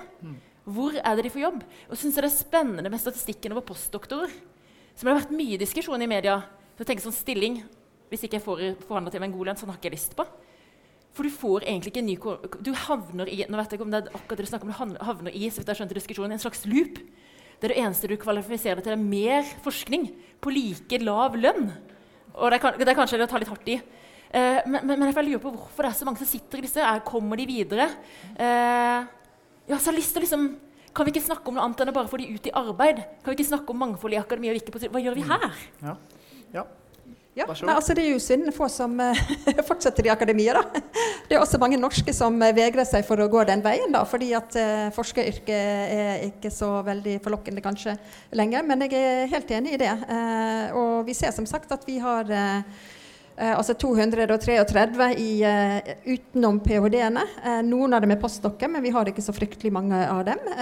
[0.63, 1.65] Hvor er det de får jobb?
[1.91, 4.31] Og synes jeg det er spennende med statistikken over postdoktorer.
[4.95, 6.39] Som det har vært mye diskusjon i media.
[6.79, 7.63] Så tenker sånn stilling,
[8.13, 10.15] Hvis ikke jeg får forhandla til meg en god lønn, sånn har ikke jeg lyst
[10.19, 10.27] på.
[11.17, 12.17] For du får egentlig ikke en ny
[12.65, 14.93] Du havner i nå vet jeg ikke om det er akkurat det du snakker om,
[14.93, 17.01] du havner i så vidt jeg skjønte diskusjonen, en slags loop.
[17.57, 20.07] Det er det eneste du kvalifiserer deg til, er mer forskning
[20.45, 21.71] på like lav lønn.
[22.39, 23.79] Og det er, det er kanskje å ta litt hardt i.
[24.33, 26.81] Eh, men, men, jeg lurer på hvorfor det er så mange som sitter i disse.
[26.81, 27.89] Er, kommer de videre?
[28.33, 29.01] Eh,
[29.69, 30.47] ja, så jeg har lyst til liksom,
[30.93, 32.99] Kan vi ikke snakke om noe annet enn å bare få de ut i arbeid?
[33.23, 34.57] Kan vi ikke snakke om mangfold i akademia?
[34.93, 35.47] Hva gjør vi her?
[35.81, 35.95] Ja.
[36.53, 36.65] ja.
[37.33, 39.21] Ja, nei, altså Det er jo synd få som uh,
[39.69, 40.59] fortsetter i akademia.
[40.59, 40.83] da.
[41.29, 43.93] Det er også mange norske som uh, vegrer seg for å gå den veien.
[43.95, 45.53] da, Fordi at uh, forskeryrket
[45.97, 47.97] er ikke så veldig forlokkende kanskje
[48.37, 48.67] lenger.
[48.69, 49.95] Men jeg er helt enig i det.
[50.11, 52.29] Uh, og vi ser som sagt at vi har
[53.43, 55.31] altså 233 i,
[56.05, 57.23] utenom ph.d.-ene.
[57.65, 60.53] noen av dem er postdokker, men vi har ikke så fryktelig mange av dem.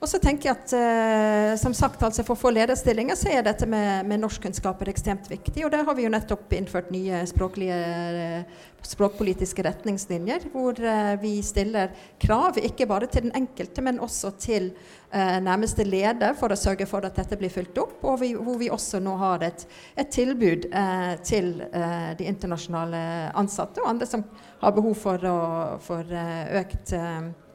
[0.00, 3.44] Og så tenker jeg at eh, som sagt, altså For å få lederstillinger så er
[3.44, 5.60] dette med, med norskkunnskaper ekstremt viktig.
[5.66, 11.92] Og der har vi jo nettopp innført nye eh, språkpolitiske retningslinjer, hvor eh, vi stiller
[12.22, 14.70] krav ikke bare til den enkelte, men også til
[15.12, 18.00] eh, nærmeste leder for å sørge for at dette blir fulgt opp.
[18.00, 19.66] Og vi, hvor vi også nå har et,
[20.00, 23.04] et tilbud eh, til eh, de internasjonale
[23.36, 24.24] ansatte og andre som
[24.64, 25.38] har behov for, å,
[25.84, 26.20] for
[26.64, 27.49] økt Eh,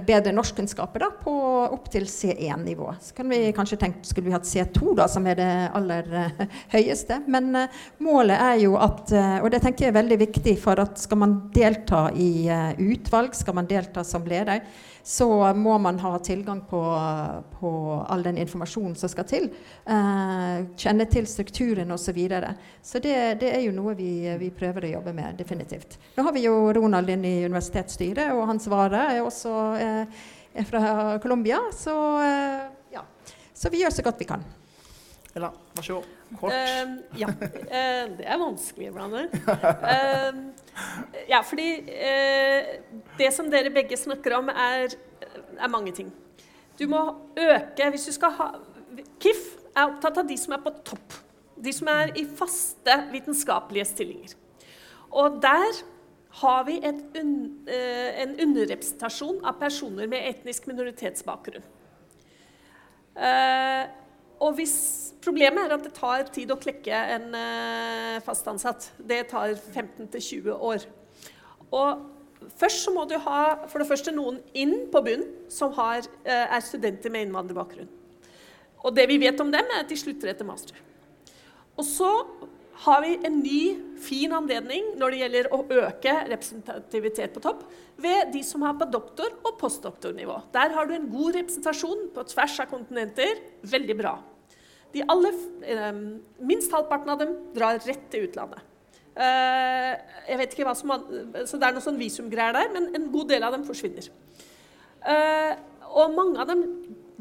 [0.00, 1.32] bedre norskkunnskaper på
[1.74, 2.94] opptil C1-nivå.
[3.00, 6.44] Så kan vi kanskje tenke skulle vi hatt C2, da, som er det aller uh,
[6.72, 7.20] høyeste.
[7.32, 10.80] Men uh, målet er jo at uh, Og det tenker jeg er veldig viktig for
[10.80, 14.62] at skal man delta i utvalg, skal man delta som leder,
[15.02, 16.82] så må man ha tilgang på,
[17.60, 17.70] på
[18.08, 19.48] all den informasjonen som skal til.
[19.84, 22.12] Eh, kjenne til strukturen osv.
[22.12, 22.54] Så, videre.
[22.82, 25.96] så det, det, er jo noe vi, vi, prøver å jobbe med, definitivt.
[26.16, 30.66] Nå har vi jo Ronald inn i universitetsstyret, og hans vare er også eh, er
[30.68, 31.60] fra Colombia.
[31.72, 33.04] Så, eh, ja.
[33.54, 34.44] så vi gjør så godt vi kan.
[35.32, 36.10] Ella, vær så god.
[36.40, 36.52] Kort.
[36.52, 37.28] Uh, ja.
[37.28, 39.34] Uh, det er vanskelig iblant.
[39.44, 40.38] Uh,
[41.28, 41.68] ja, fordi
[43.18, 44.94] det som dere begge snakker om, er,
[45.58, 46.12] er, mange ting.
[46.80, 47.02] Du må
[47.36, 48.46] øke Hvis du skal ha
[49.20, 49.42] KIF
[49.76, 51.18] er opptatt av de som er på topp.
[51.62, 54.34] De som er i faste vitenskapelige stillinger.
[55.12, 55.82] Og der
[56.40, 57.32] har vi un,
[57.68, 61.64] en underrepresentasjon av personer med etnisk minoritetsbakgrunn.
[63.12, 63.84] Uh,
[64.42, 64.76] og hvis
[65.22, 68.88] Problemet er at det tar tid å klekke en uh, fast ansatt.
[68.98, 70.82] Det tar 15-20 år.
[71.70, 76.08] Og først så må du ha for det første noen inn på bunnen som har,
[76.26, 77.86] er studenter med innvandrerbakgrunn.
[78.82, 80.74] Og det vi vet om dem, er at de slutter etter master.
[81.78, 82.10] Og så
[82.82, 83.60] har vi en ny,
[84.02, 87.62] fin anledning når det gjelder å øke representativitet på topp,
[88.02, 90.40] ved de som har på doktor- og postdoktornivå.
[90.54, 93.38] Der har du en god representasjon på tvers av kontinenter.
[93.62, 94.16] Veldig bra.
[94.92, 95.92] De aller, eh,
[96.40, 98.60] minst halvparten av dem drar rett til utlandet.
[99.14, 99.96] Eh,
[100.28, 103.28] jeg vet ikke hva som, så Det er noe sånn visumgreier der, men en god
[103.28, 104.08] del av dem forsvinner.
[105.06, 105.56] Eh,
[105.94, 106.62] og mange av dem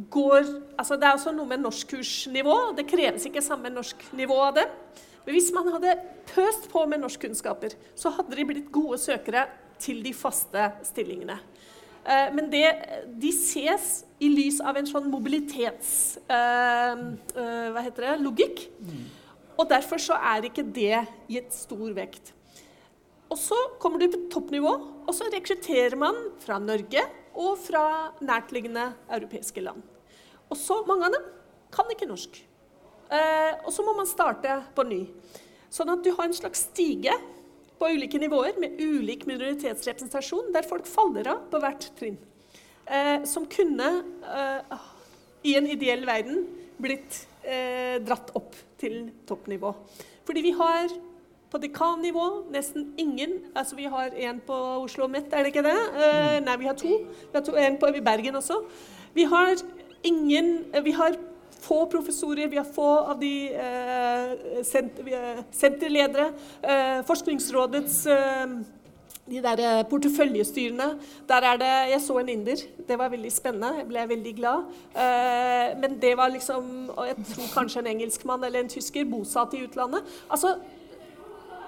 [0.10, 0.42] går
[0.80, 2.76] altså Det er også noe med norskkursnivå.
[2.76, 4.68] Det kreves ikke samme norsknivå av dem.
[5.26, 5.98] Men hvis man hadde
[6.32, 9.46] pøst på med norskkunnskaper, så hadde de blitt gode søkere
[9.82, 11.38] til de faste stillingene.
[12.02, 12.66] Eh, men det,
[13.22, 16.20] de ses i lys av en sånn mobilitets...
[16.30, 18.14] Uh, uh, hva heter det?
[18.22, 18.68] Logikk.
[18.82, 19.08] Mm.
[19.62, 22.34] Og derfor så er ikke det gitt stor vekt.
[23.32, 24.72] Og så kommer du på toppnivå,
[25.06, 27.04] og så rekrutterer man fra Norge
[27.40, 27.84] og fra
[28.20, 29.86] nærtliggende europeiske land.
[30.52, 31.30] Og så mange av dem
[31.72, 32.42] kan ikke norsk.
[33.12, 35.04] Uh, og så må man starte på ny.
[35.72, 37.14] Sånn at du har en slags stige
[37.82, 42.20] på ulike nivåer med ulik minoritetsrepresentasjon, der folk faller av på hvert trinn.
[42.86, 43.88] Eh, som kunne,
[44.38, 44.82] eh,
[45.44, 46.44] i en ideell verden,
[46.82, 49.74] blitt eh, dratt opp til toppnivå.
[50.28, 50.94] Fordi vi har
[51.52, 55.78] på dekannivå nesten ingen Altså vi har en på Oslo Met, er det ikke det?
[56.06, 56.88] Eh, nei, vi har to.
[56.88, 58.62] Vi har to, en på Bergen også.
[59.14, 59.56] Vi har
[60.04, 61.18] ingen Vi har
[61.62, 64.62] få professorer, vi har få av de eh,
[65.54, 66.32] senterledere.
[66.62, 68.56] Eh, Forskningsrådets eh,
[69.32, 70.90] de der eh, porteføljestyrene.
[71.30, 72.66] Der er det Jeg så en inder.
[72.88, 73.78] Det var veldig spennende.
[73.78, 74.68] Jeg ble veldig glad.
[74.96, 79.64] Eh, men det var liksom jeg tror kanskje en engelskmann eller en tysker bosatt i
[79.66, 80.02] utlandet.
[80.30, 80.56] Altså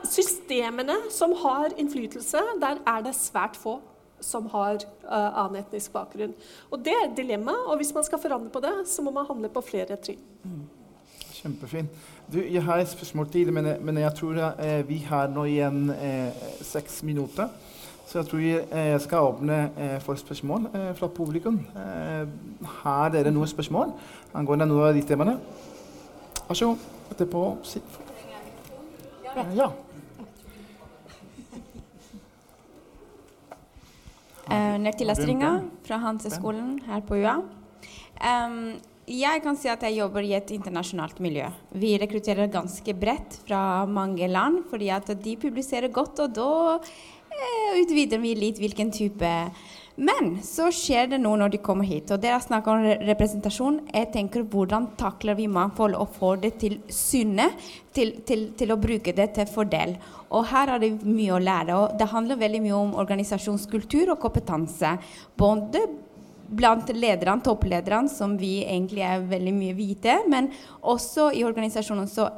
[0.04, 3.78] Systemene som har innflytelse, der er det svært få
[4.24, 6.34] som har uh, annen etnisk bakgrunn.
[6.72, 9.28] Og Det er et dilemma, og hvis man skal forandre på det, så må man
[9.30, 10.24] handle på flere trinn.
[10.44, 10.64] Mm.
[11.34, 12.02] Kjempefint.
[12.32, 15.90] Du, jeg har et spørsmål til, men, men jeg tror eh, vi har nå igjen
[15.92, 17.52] eh, seks minutter.
[18.14, 21.60] Så jeg tror jeg eh, skal åpne eh, for spørsmål eh, fra publikum.
[22.84, 23.94] Har dere noen spørsmål
[24.38, 25.38] angående noen av de temaene?
[26.48, 26.84] Vær så god.
[27.16, 27.42] Etterpå.
[29.58, 29.72] Ja.
[34.44, 35.52] Uh, til Stringa
[35.88, 37.38] fra Hanseskolen her på UiA.
[38.20, 38.58] Um,
[39.08, 41.48] jeg kan si at jeg jobber i et internasjonalt miljø.
[41.76, 47.72] Vi rekrutterer ganske bredt fra mange land, fordi at de publiserer godt, og da uh,
[47.80, 49.32] utvider vi litt hvilken type
[49.96, 52.10] men så skjer det noe når de kommer hit.
[52.10, 53.76] Og dere snakker om representasjon.
[53.94, 57.60] Jeg tenker hvordan takler vi mangfold og får det til synet
[57.94, 59.94] til, til, til, å bruke det til fordel.
[60.34, 61.78] Og her er det mye å lære.
[61.78, 64.96] Og det handler veldig mye om organisasjonskultur og kompetanse.
[65.38, 65.86] Både
[66.54, 70.50] blant lederne, topplederne, som vi egentlig er veldig mye hvite, men
[70.82, 72.10] også i organisasjonen.
[72.10, 72.32] så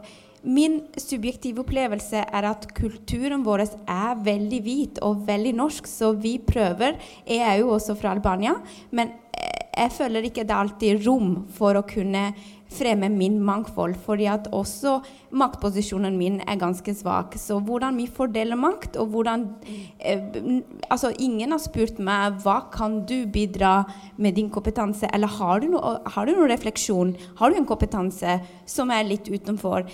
[0.45, 6.37] Min subjektive opplevelse er at kulturen vår er veldig hvit og veldig norsk, så vi
[6.37, 6.99] prøver.
[7.25, 8.53] Jeg er jo også fra Albania,
[8.93, 9.15] men
[9.75, 12.29] jeg føler ikke det alltid rom for å kunne
[12.72, 14.97] fremme min mangfold, fordi at også
[15.36, 17.38] maktposisjonen min er ganske svak.
[17.39, 19.47] Så hvordan vi fordeler makt, og hvordan
[19.99, 20.22] eh,
[20.89, 23.84] Altså, ingen har spurt meg hva kan du bidra
[24.18, 27.16] med din kompetanse, eller har du, no, har du noen refleksjon?
[27.39, 28.39] Har du en kompetanse
[28.70, 29.89] som er litt utenfor?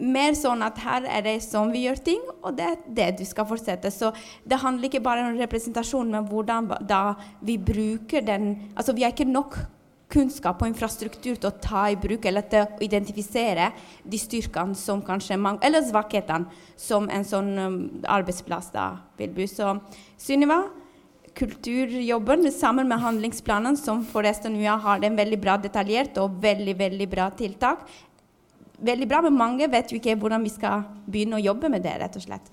[0.00, 3.24] mer sånn at her er det sånn vi gjør ting, og det er det du
[3.28, 3.90] skal fortsette.
[3.92, 4.12] Så
[4.48, 7.02] det handler ikke bare om representasjon, men hvordan da
[7.44, 9.56] vi bruker den Altså vi har ikke nok
[10.12, 13.70] kunnskap og infrastruktur til å ta i bruk eller til å identifisere
[14.04, 18.88] de styrkene som kanskje mangler, eller svakhetene som en sånn um, arbeidsplass da
[19.18, 19.48] vil by.
[19.50, 19.74] Så
[20.20, 20.62] Sunniva,
[21.34, 27.08] kulturjobben sammen med handlingsplanen, som forresten UiA har en veldig bra detaljert og veldig, veldig
[27.10, 27.88] bra tiltak,
[28.84, 31.96] veldig bra, men mange vet jo ikke hvordan vi skal begynne å jobbe med det,
[32.02, 32.52] rett og slett.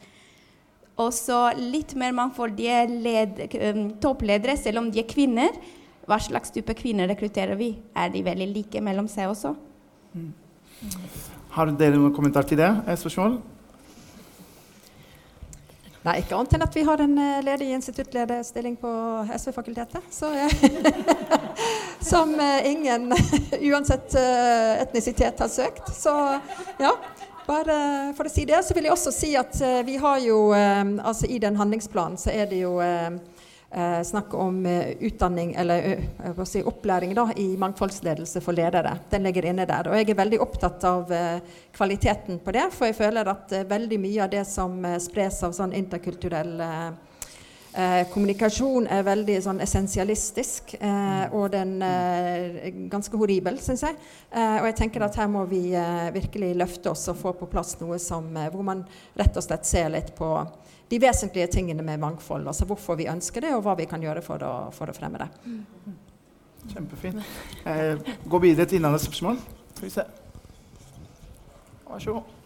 [1.02, 5.56] Og så litt mer mangfoldige led, um, toppledere, selv om de er kvinner.
[6.12, 7.70] Hva slags type kvinner rekrutterer vi?
[7.96, 9.54] Er de veldig like mellom seg også?
[10.12, 10.34] Mm.
[11.56, 12.68] Har dere noen kommentar til det?
[13.00, 13.38] Spørsmål?
[16.04, 18.92] Nei, ikke annet enn at vi har en uh, ledig instituttlederstilling på
[19.38, 20.04] SV-fakultetet.
[22.12, 23.14] som uh, ingen,
[23.72, 24.20] uansett
[24.84, 25.94] etnisitet, har søkt.
[25.96, 26.12] Så
[26.82, 26.92] ja,
[27.48, 27.78] bare
[28.20, 28.60] for å si det.
[28.68, 32.52] Så vil jeg også si at vi har jo Altså i den handlingsplanen så er
[32.52, 32.82] det jo
[33.72, 38.98] eh, snakk om eh, utdanning, eller uh, si, opplæring da, i mangfoldsledelse for ledere.
[39.10, 39.90] Den ligger inne der.
[39.90, 41.40] Og jeg er veldig opptatt av eh,
[41.76, 45.56] kvaliteten på det, for jeg føler at eh, veldig mye av det som spres av
[45.56, 46.60] sånn interkulturell
[48.12, 50.74] kommunikasjon, er veldig sånn essensialistisk,
[51.32, 53.96] og den er ganske horribel, syns jeg.
[54.34, 55.62] og jeg tenker at her må vi
[56.12, 58.84] virkelig løfte oss og få på plass noe som, hvor man
[59.16, 60.34] rett og slett ser litt på
[60.92, 62.48] de vesentlige tingene med mangfold.
[62.48, 65.22] Altså hvorfor vi ønsker det, og hva vi kan gjøre for å, for å fremme
[65.22, 65.30] det.
[66.74, 67.24] Kjempefint.
[67.66, 69.40] Eh, gå videre til Innlandets spørsmål.
[69.72, 70.06] Skal vi se.
[71.88, 72.38] Vær så god.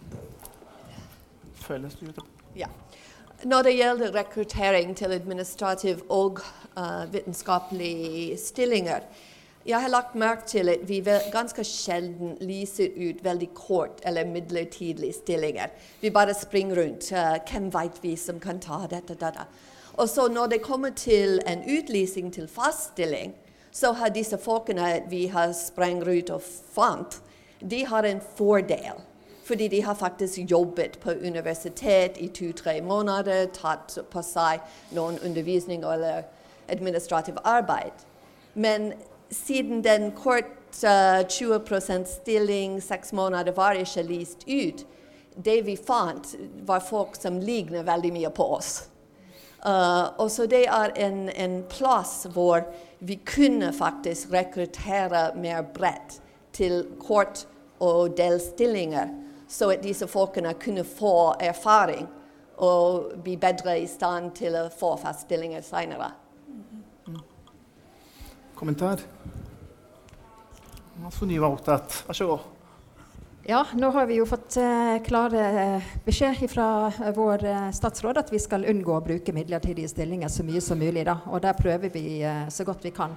[1.66, 2.22] Føles det ut?
[2.56, 2.70] Ja.
[3.44, 6.38] Når det gjelder rekruttering til administrativ og
[6.78, 9.04] uh, vitenskapelige stillinger,
[9.66, 11.00] jeg har lagt merke til at vi
[11.32, 15.72] ganske sjelden lyser ut veldig kort eller midlertidige stillinger.
[16.00, 17.12] Vi bare springer rundt.
[17.12, 19.14] Uh, hvem vet vi som kan ta dette?
[19.14, 19.46] dette.
[19.96, 23.34] Og så når det kommer til en utlysing til fast stilling,
[23.72, 26.42] så har disse folkene vi har sprengt ut og
[26.72, 27.20] fant,
[27.70, 29.02] de har en fordel.
[29.44, 34.60] Fordi de har faktisk jobbet på universitet i to-tre måneder, tatt på seg
[34.90, 36.22] noen undervisning eller
[36.68, 37.92] administrativt arbeid.
[38.54, 38.92] Men
[39.30, 44.86] siden den kort uh, 20 stilling, seks måneder, var ikke lyst ut,
[45.36, 48.88] det vi fant, var folk som ligner veldig mye på oss.
[49.66, 52.62] Uh, og så det er en, en, plass hvor
[52.98, 56.20] vi kunne faktisk rekruttere mer bredt
[56.52, 57.46] til kort-
[57.80, 59.10] og delstillinger,
[59.48, 62.06] så at disse folkene kunne få erfaring
[62.56, 66.14] og bli bedre i stand til å få fast stillinger senere
[68.56, 69.04] kommentar?
[71.12, 72.02] Sunniva var opptatt.
[72.08, 72.52] Vær så god.
[73.46, 77.44] Ja, nå har vi jo fått eh, klare uh, beskjed fra vår vår
[77.76, 81.04] statsråd at vi skal unngå å bruke midlertidige stillinger så mye som mulig.
[81.06, 81.20] Da.
[81.30, 83.14] Og der prøver vi så godt vi kan.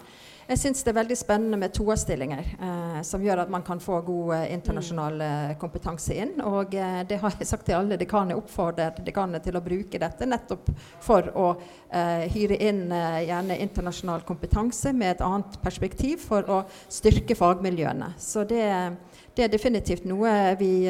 [0.49, 3.99] Jeg syns det er veldig spennende med toerstillinger, eh, som gjør at man kan få
[4.01, 6.31] god eh, internasjonal eh, kompetanse inn.
[6.41, 8.39] Og eh, det har jeg sagt til alle dekaner.
[8.39, 10.71] Oppfordrer dekanene til å bruke dette nettopp
[11.05, 16.63] for å eh, hyre inn eh, gjerne internasjonal kompetanse med et annet perspektiv for å
[16.89, 18.15] styrke fagmiljøene.
[18.17, 18.65] Så det,
[19.37, 20.89] det er definitivt noe vi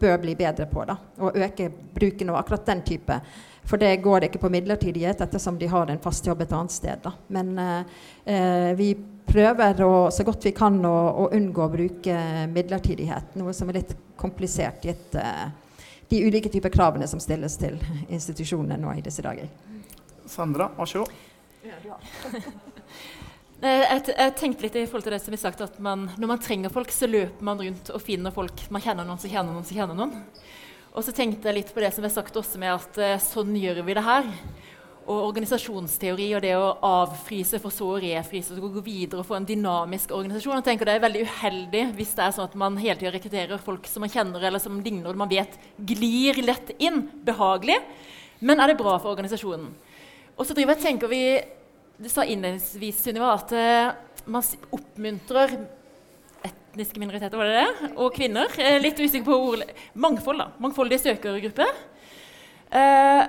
[0.00, 0.82] bør bli bedre på.
[0.90, 3.20] da, Å øke bruken av akkurat den type
[3.68, 7.02] for det går ikke på midlertidighet ettersom de har en fast jobb et annet sted.
[7.04, 7.12] Da.
[7.28, 8.94] Men eh, vi
[9.28, 13.36] prøver å, så godt vi kan å, å, unngå å bruke midlertidighet.
[13.36, 15.46] Noe som er litt komplisert gitt eh,
[16.08, 17.76] de ulike typer kravene som stilles til
[18.08, 19.50] institusjonene nå i disse dager.
[20.28, 21.12] Sandra, vær så god.
[23.58, 26.38] Jeg, jeg, tenkte litt i forhold til det som er sagt at man, Når man
[26.38, 28.60] trenger folk, så løper man rundt og finner folk.
[28.70, 30.12] Man kjenner noen som kjenner noen som kjenner noen.
[30.96, 33.52] Og så tenkte jeg litt på det som er sagt også med at eh, sånn
[33.58, 34.28] gjør vi det her.
[35.08, 39.38] Og organisasjonsteori og det å avfryse for så å refryse og gå videre og få
[39.38, 40.58] en dynamisk organisasjon.
[40.58, 43.62] Jeg tenker Det er veldig uheldig hvis det er sånn at man hele tida rekrutterer
[43.64, 47.06] folk som man kjenner eller som ligner og man vet glir lett inn.
[47.24, 47.78] Behagelig.
[48.44, 49.70] Men er det bra for organisasjonen?
[50.38, 51.22] Og så driver jeg tenker vi,
[51.98, 55.56] Du sa innledningsvis Sunniva, at uh, man oppmuntrer
[56.78, 57.88] etniske minoriteter, var det det?
[57.98, 58.52] Og kvinner.
[58.62, 59.64] Eh, litt usikker på ord.
[59.98, 60.46] Mangfold, da.
[60.62, 61.72] Mangfoldige søkergrupper.
[62.70, 63.22] Eh,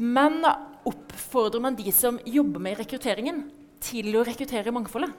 [0.00, 0.40] men
[0.86, 3.44] oppfordrer man de som jobber med rekrutteringen,
[3.86, 5.12] til å rekruttere mangfoldet?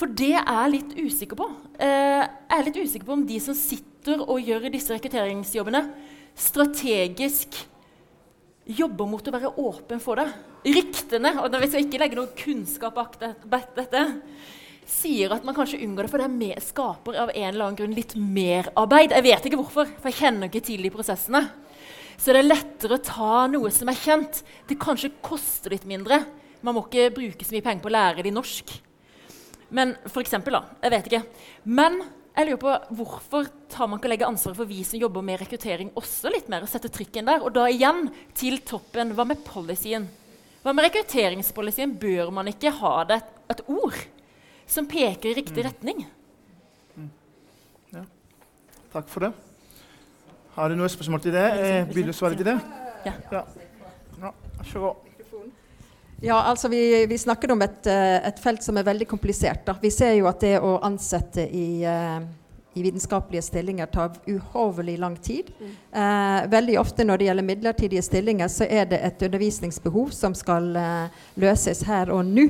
[0.00, 1.50] For det er jeg litt usikker på.
[1.76, 5.82] Eh, jeg er litt usikker på om de som sitter og gjør disse rekrutteringsjobbene,
[6.32, 7.60] strategisk
[8.64, 10.30] jobber mot å være åpen for det.
[10.64, 13.18] Ryktene og Vi skal ikke legge noe kunnskap bak
[13.76, 14.06] dette
[14.88, 17.96] sier at man kanskje unngår det, for det mer, skaper av en eller annen grunn
[17.96, 19.14] litt merarbeid.
[19.14, 21.42] Jeg vet ikke hvorfor, for jeg kjenner ikke til de prosessene.
[22.18, 24.42] Så det er lettere å ta noe som er kjent.
[24.68, 26.20] Det kanskje koster litt mindre.
[26.62, 28.74] Man må ikke bruke så mye penger på å lære det norsk.
[29.74, 30.76] Men for eksempel, da.
[30.84, 31.22] Jeg vet ikke.
[31.64, 31.98] Men
[32.36, 35.40] jeg lurer på hvorfor tar man ikke å legge ansvaret for vi som jobber med
[35.42, 37.42] rekruttering, også litt mer og sette trykken der?
[37.44, 38.06] Og da igjen
[38.38, 39.16] til toppen.
[39.16, 40.06] Hva med policyen?
[40.62, 41.96] Hva med rekrutteringspolicyen?
[41.98, 43.22] Bør man ikke ha det
[43.52, 43.98] et ord?
[44.66, 45.66] Som peker i riktig mm.
[45.68, 46.04] retning.
[46.96, 47.10] Mm.
[47.96, 48.04] Ja.
[48.92, 49.32] Takk for det.
[50.56, 51.46] Har du noe spørsmål til det?
[51.62, 52.58] Eh, vil du svare til det?
[53.06, 53.14] Ja.
[53.32, 53.46] ja.
[54.20, 54.34] ja.
[54.68, 54.94] Så
[56.22, 59.64] ja, altså vi, vi, snakker om et, eh, et, felt som er veldig komplisert.
[59.66, 59.74] Da.
[59.82, 62.22] Vi ser jo at det å ansette i, uh,
[62.78, 65.50] i vitenskapelige stillinger tar uhorvelig lang tid.
[65.58, 65.72] Mm.
[65.96, 70.70] Uh, veldig ofte når det gjelder midlertidige stillinger, så er det et undervisningsbehov som skal
[70.78, 72.46] eh, løses her og nå.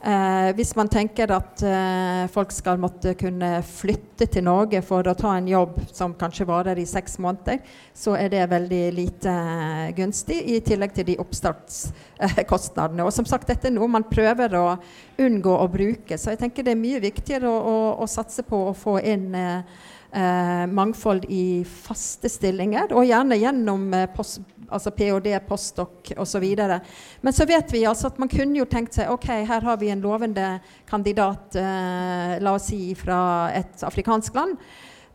[0.00, 5.14] Eh, hvis man tenker at eh, folk skal måtte kunne flytte til Norge for å
[5.16, 7.62] ta en jobb som kanskje varer i seks måneder,
[7.96, 13.08] så er det veldig lite eh, gunstig, i tillegg til de oppstartskostnadene.
[13.08, 14.66] og som sagt, dette er noe man prøver å
[15.16, 18.66] unngå å bruke, så jeg tenker det er mye viktigere å, å, å satse på
[18.68, 19.84] å få inn eh,
[20.16, 26.46] eh, mangfold i faste stillinger, og gjerne gjennom eh, post, altså ph.d., postdoc osv.
[27.22, 29.92] Men så vet vi altså at man kunne jo tenkt seg ok, her har vi
[29.92, 30.56] en lovende
[30.88, 33.20] kandidat, eh, la oss si fra
[33.54, 34.56] et afrikansk land.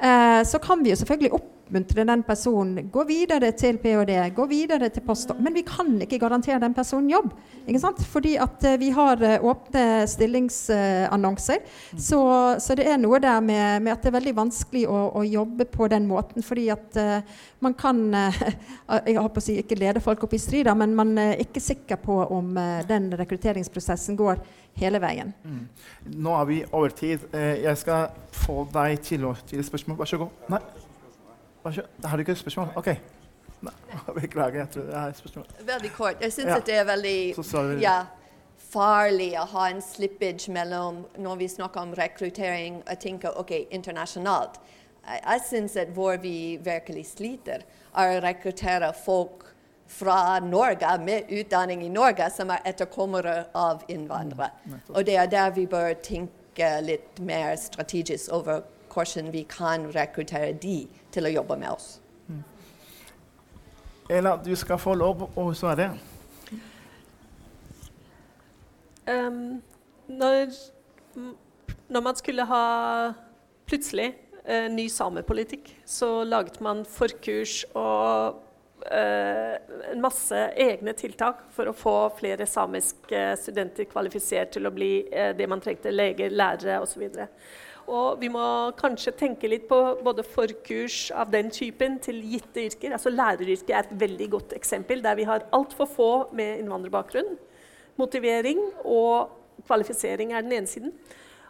[0.02, 2.90] Eh, så kan vi jo selvfølgelig opp oppmuntre den personen.
[2.92, 5.40] Gå videre til ph.d., gå videre til postdoc.
[5.40, 7.32] Men vi kan ikke garantere den personen jobb.
[7.66, 8.02] ikke sant?
[8.04, 11.62] Fordi at uh, vi har uh, åpne stillingsannonser.
[11.94, 12.22] Uh, så,
[12.60, 15.66] så, det er noe der med, med, at det er veldig vanskelig å, å jobbe
[15.66, 16.44] på den måten.
[16.44, 16.98] Fordi at
[17.62, 18.00] man kan
[19.06, 22.00] Jeg håper å si ikke lede folk opp i strider, men man er ikke sikker
[22.02, 22.56] på om
[22.90, 24.42] den rekrutteringsprosessen går
[24.82, 25.32] hele veien.
[25.46, 25.64] Mm.
[26.20, 27.24] Nå er vi over tid.
[27.32, 30.02] jeg skal få deg til å stille spørsmål.
[30.02, 30.48] Vær så god.
[30.52, 30.64] Nei.
[31.64, 32.72] Har du ikke et spørsmål?
[32.76, 32.90] OK.
[34.22, 35.46] Beklager, jeg tror jeg har et spørsmål.
[35.66, 36.22] Veldig kort.
[36.22, 36.60] Jeg syns ja.
[36.66, 37.98] det er veldig ja,
[38.72, 44.60] farlig å ha en slippage mellom når vi snakker om rekruttering og tenker OK, internasjonalt.
[45.06, 49.50] Jeg, jeg syns at hvor vi virkelig sliter, er å rekruttere folk
[49.92, 54.52] fra Norge med utdanning i Norge som er etterkommere av innvandrere.
[54.64, 58.64] Mm, og det er der vi bør tenke litt mer strategisk over
[58.94, 62.00] hvordan vi kan rekruttere de til å jobbe med oss.
[62.28, 62.44] Mm.
[64.10, 65.92] Ela, du skal få lov å svare.
[69.10, 69.62] Um,
[70.08, 70.52] når,
[71.88, 72.66] når, man skulle ha
[73.66, 74.12] plutselig
[74.46, 78.38] uh, ny samepolitikk, så laget man forkurs og
[78.86, 79.56] uh,
[79.92, 85.32] en masse egne tiltak for å få flere samiske studenter kvalifisert til å bli uh,
[85.38, 87.08] det man trengte, leger, lærere osv.
[87.90, 88.44] Og vi må
[88.80, 92.96] kanskje tenke litt på både forkurs av den typen til gitte yrker.
[92.96, 97.36] Altså Læreryrket er et veldig godt eksempel, der vi har altfor få med innvandrerbakgrunn.
[98.00, 99.34] Motivering og
[99.68, 100.94] kvalifisering er den ene siden.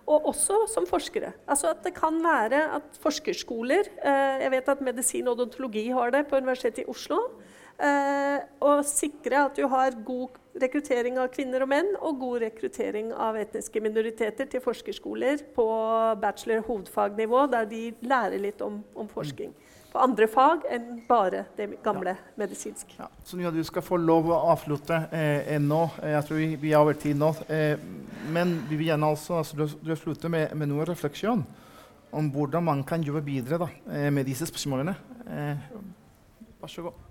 [0.10, 1.32] Og også som forskere.
[1.48, 6.10] Altså at det kan være at forskerskoler eh, Jeg vet at medisin og odontologi har
[6.12, 7.20] det på Universitetet i Oslo.
[7.82, 13.12] Eh, og sikre at du har god rekruttering av kvinner og menn, og god rekruttering
[13.14, 15.68] av etniske minoriteter til forskerskoler på
[16.22, 19.54] bachelor-hovedfagnivå, der de lærer litt om, om, forskning.
[19.92, 22.28] På andre fag enn bare det gamle ja.
[22.40, 22.94] medisinsk.
[23.00, 23.10] Ja.
[23.28, 25.82] Sonja, du skal få lov å avslutte eh, nå.
[26.00, 27.34] Eh, jeg tror vi, vi, er over tid nå.
[27.52, 27.76] Eh,
[28.32, 31.44] men vi vil gjerne altså, altså du, slutte med, med noen refleksjon
[32.12, 34.96] om hvordan man kan jobbe videre da, eh, med disse spørsmålene.
[35.28, 35.70] Eh,
[36.62, 37.11] vær så god.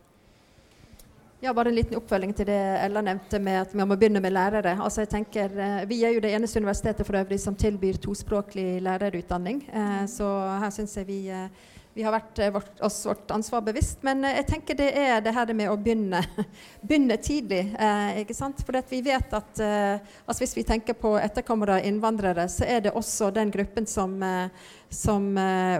[1.43, 4.34] Ja, Bare en liten oppfølging til det Ella nevnte med at vi må begynne med
[4.36, 4.74] lærere.
[4.76, 8.82] Altså jeg tenker, eh, Vi er jo det eneste universitetet for øvrig som tilbyr tospråklig
[8.82, 9.62] lærerutdanning.
[9.72, 10.28] Eh, så
[10.61, 11.49] her syns jeg vi eh,
[11.95, 14.03] vi har vært eh, vårt, oss vårt ansvar bevisst.
[14.07, 16.22] Men eh, jeg tenker det er det her med å begynne,
[16.86, 17.64] begynne tidlig.
[17.74, 18.62] Eh, ikke sant?
[18.66, 22.84] For vi vet at eh, altså hvis vi tenker på etterkommere av innvandrere, så er
[22.86, 25.28] det også den gruppen som, eh, som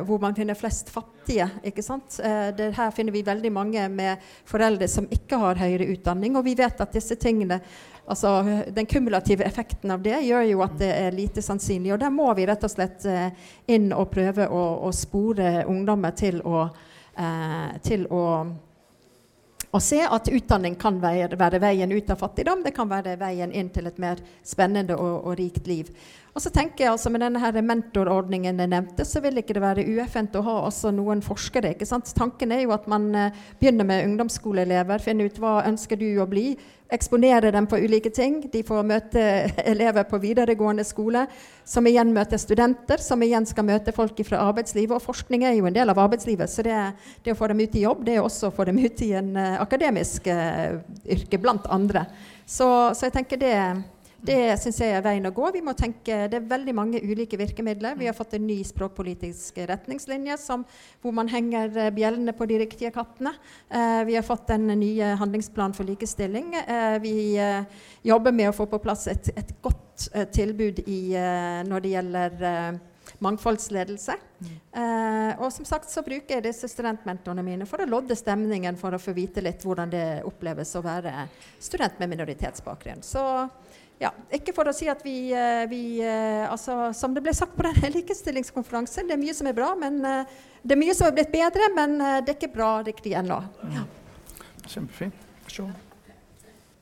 [0.07, 1.49] hvor man finner flest fattige.
[1.67, 2.21] ikke sant?
[2.57, 6.37] Det, her finner vi veldig mange med foreldre som ikke har høyere utdanning.
[6.39, 7.59] Og vi vet at disse tingene
[8.11, 11.95] altså, den kumulative effekten av det gjør jo at det er lite sannsynlig.
[11.95, 13.31] Og der må vi rett og slett eh,
[13.71, 16.67] inn og prøve å, å spore ungdommer til å,
[17.15, 18.25] eh, til å
[19.71, 22.65] å se at utdanning kan være, være, veien ut av fattigdom.
[22.65, 25.93] Det kan være veien inn til et mer spennende og, og rikt liv.
[26.35, 29.63] Og så tenker jeg altså Med denne her mentorordningen jeg nevnte, så vil ikke det
[29.63, 31.75] være ueffent å ha også noen forskere.
[31.75, 32.11] ikke sant?
[32.17, 36.29] Tanken er jo at man uh, begynner med ungdomsskoleelever, finner ut hva ønsker du å
[36.31, 36.55] bli,
[36.95, 38.41] eksponere dem for ulike ting.
[38.53, 39.23] De får møte
[39.73, 41.27] elever på videregående skole,
[41.65, 44.97] som igjen møter studenter, som igjen skal møte folk fra arbeidslivet.
[44.97, 46.79] Og forskning er jo en del av arbeidslivet, så det,
[47.25, 49.13] det å få dem ut i jobb, det er også å få dem ut i
[49.19, 52.07] en uh, akademisk uh, yrke, blant andre.
[52.45, 52.67] Så,
[52.97, 53.57] så jeg tenker det
[54.23, 55.47] det syns jeg er veien å gå.
[55.55, 57.97] Vi må tenke, Det er veldig mange ulike virkemidler.
[57.99, 60.65] Vi har fått en ny språkpolitisk retningslinje som,
[61.01, 63.33] hvor man henger eh, bjellene på de riktige kattene.
[63.69, 66.55] Eh, vi har fått en ny handlingsplan for likestilling.
[66.61, 67.65] Eh, vi eh,
[68.03, 71.97] jobber med å få på plass et, et godt eh, tilbud i, eh, når det
[71.97, 72.81] gjelder
[73.19, 74.15] mangfoldsledelse.
[74.41, 74.53] Mm.
[74.73, 78.97] Eh, og som sagt så bruker jeg disse studentmentorene mine for å lodde stemningen, for
[78.97, 81.27] å få vite litt hvordan det oppleves å være
[81.61, 83.05] student med minoritetsbakgrunn.
[83.05, 83.25] Så
[84.01, 87.53] ja, ikke for å si at vi, eh, vi eh, altså, Som det ble sagt
[87.57, 91.09] på den likestillingskonferansen, det er mye som er bra, men eh, det er mye som
[91.09, 93.39] er blitt bedre, men det er ikke bra riktig ennå.
[93.73, 93.87] Ja.
[94.69, 95.17] Kjempefint.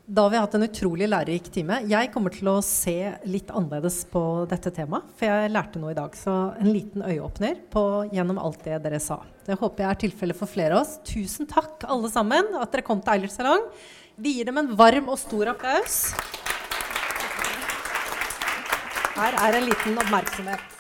[0.09, 1.83] Da har vi hatt en utrolig lærerik time.
[1.87, 2.97] Jeg kommer til å se
[3.29, 6.15] litt annerledes på dette temaet, for jeg lærte noe i dag.
[6.19, 9.21] Så en liten øyeåpner på, gjennom alt det dere sa.
[9.47, 10.97] Det håper jeg er tilfellet for flere av oss.
[11.07, 13.69] Tusen takk, alle sammen, at dere kom til Eilert Salong.
[14.19, 16.01] Vi gir dem en varm og stor applaus.
[19.19, 20.78] Her er en liten oppmerksomhet.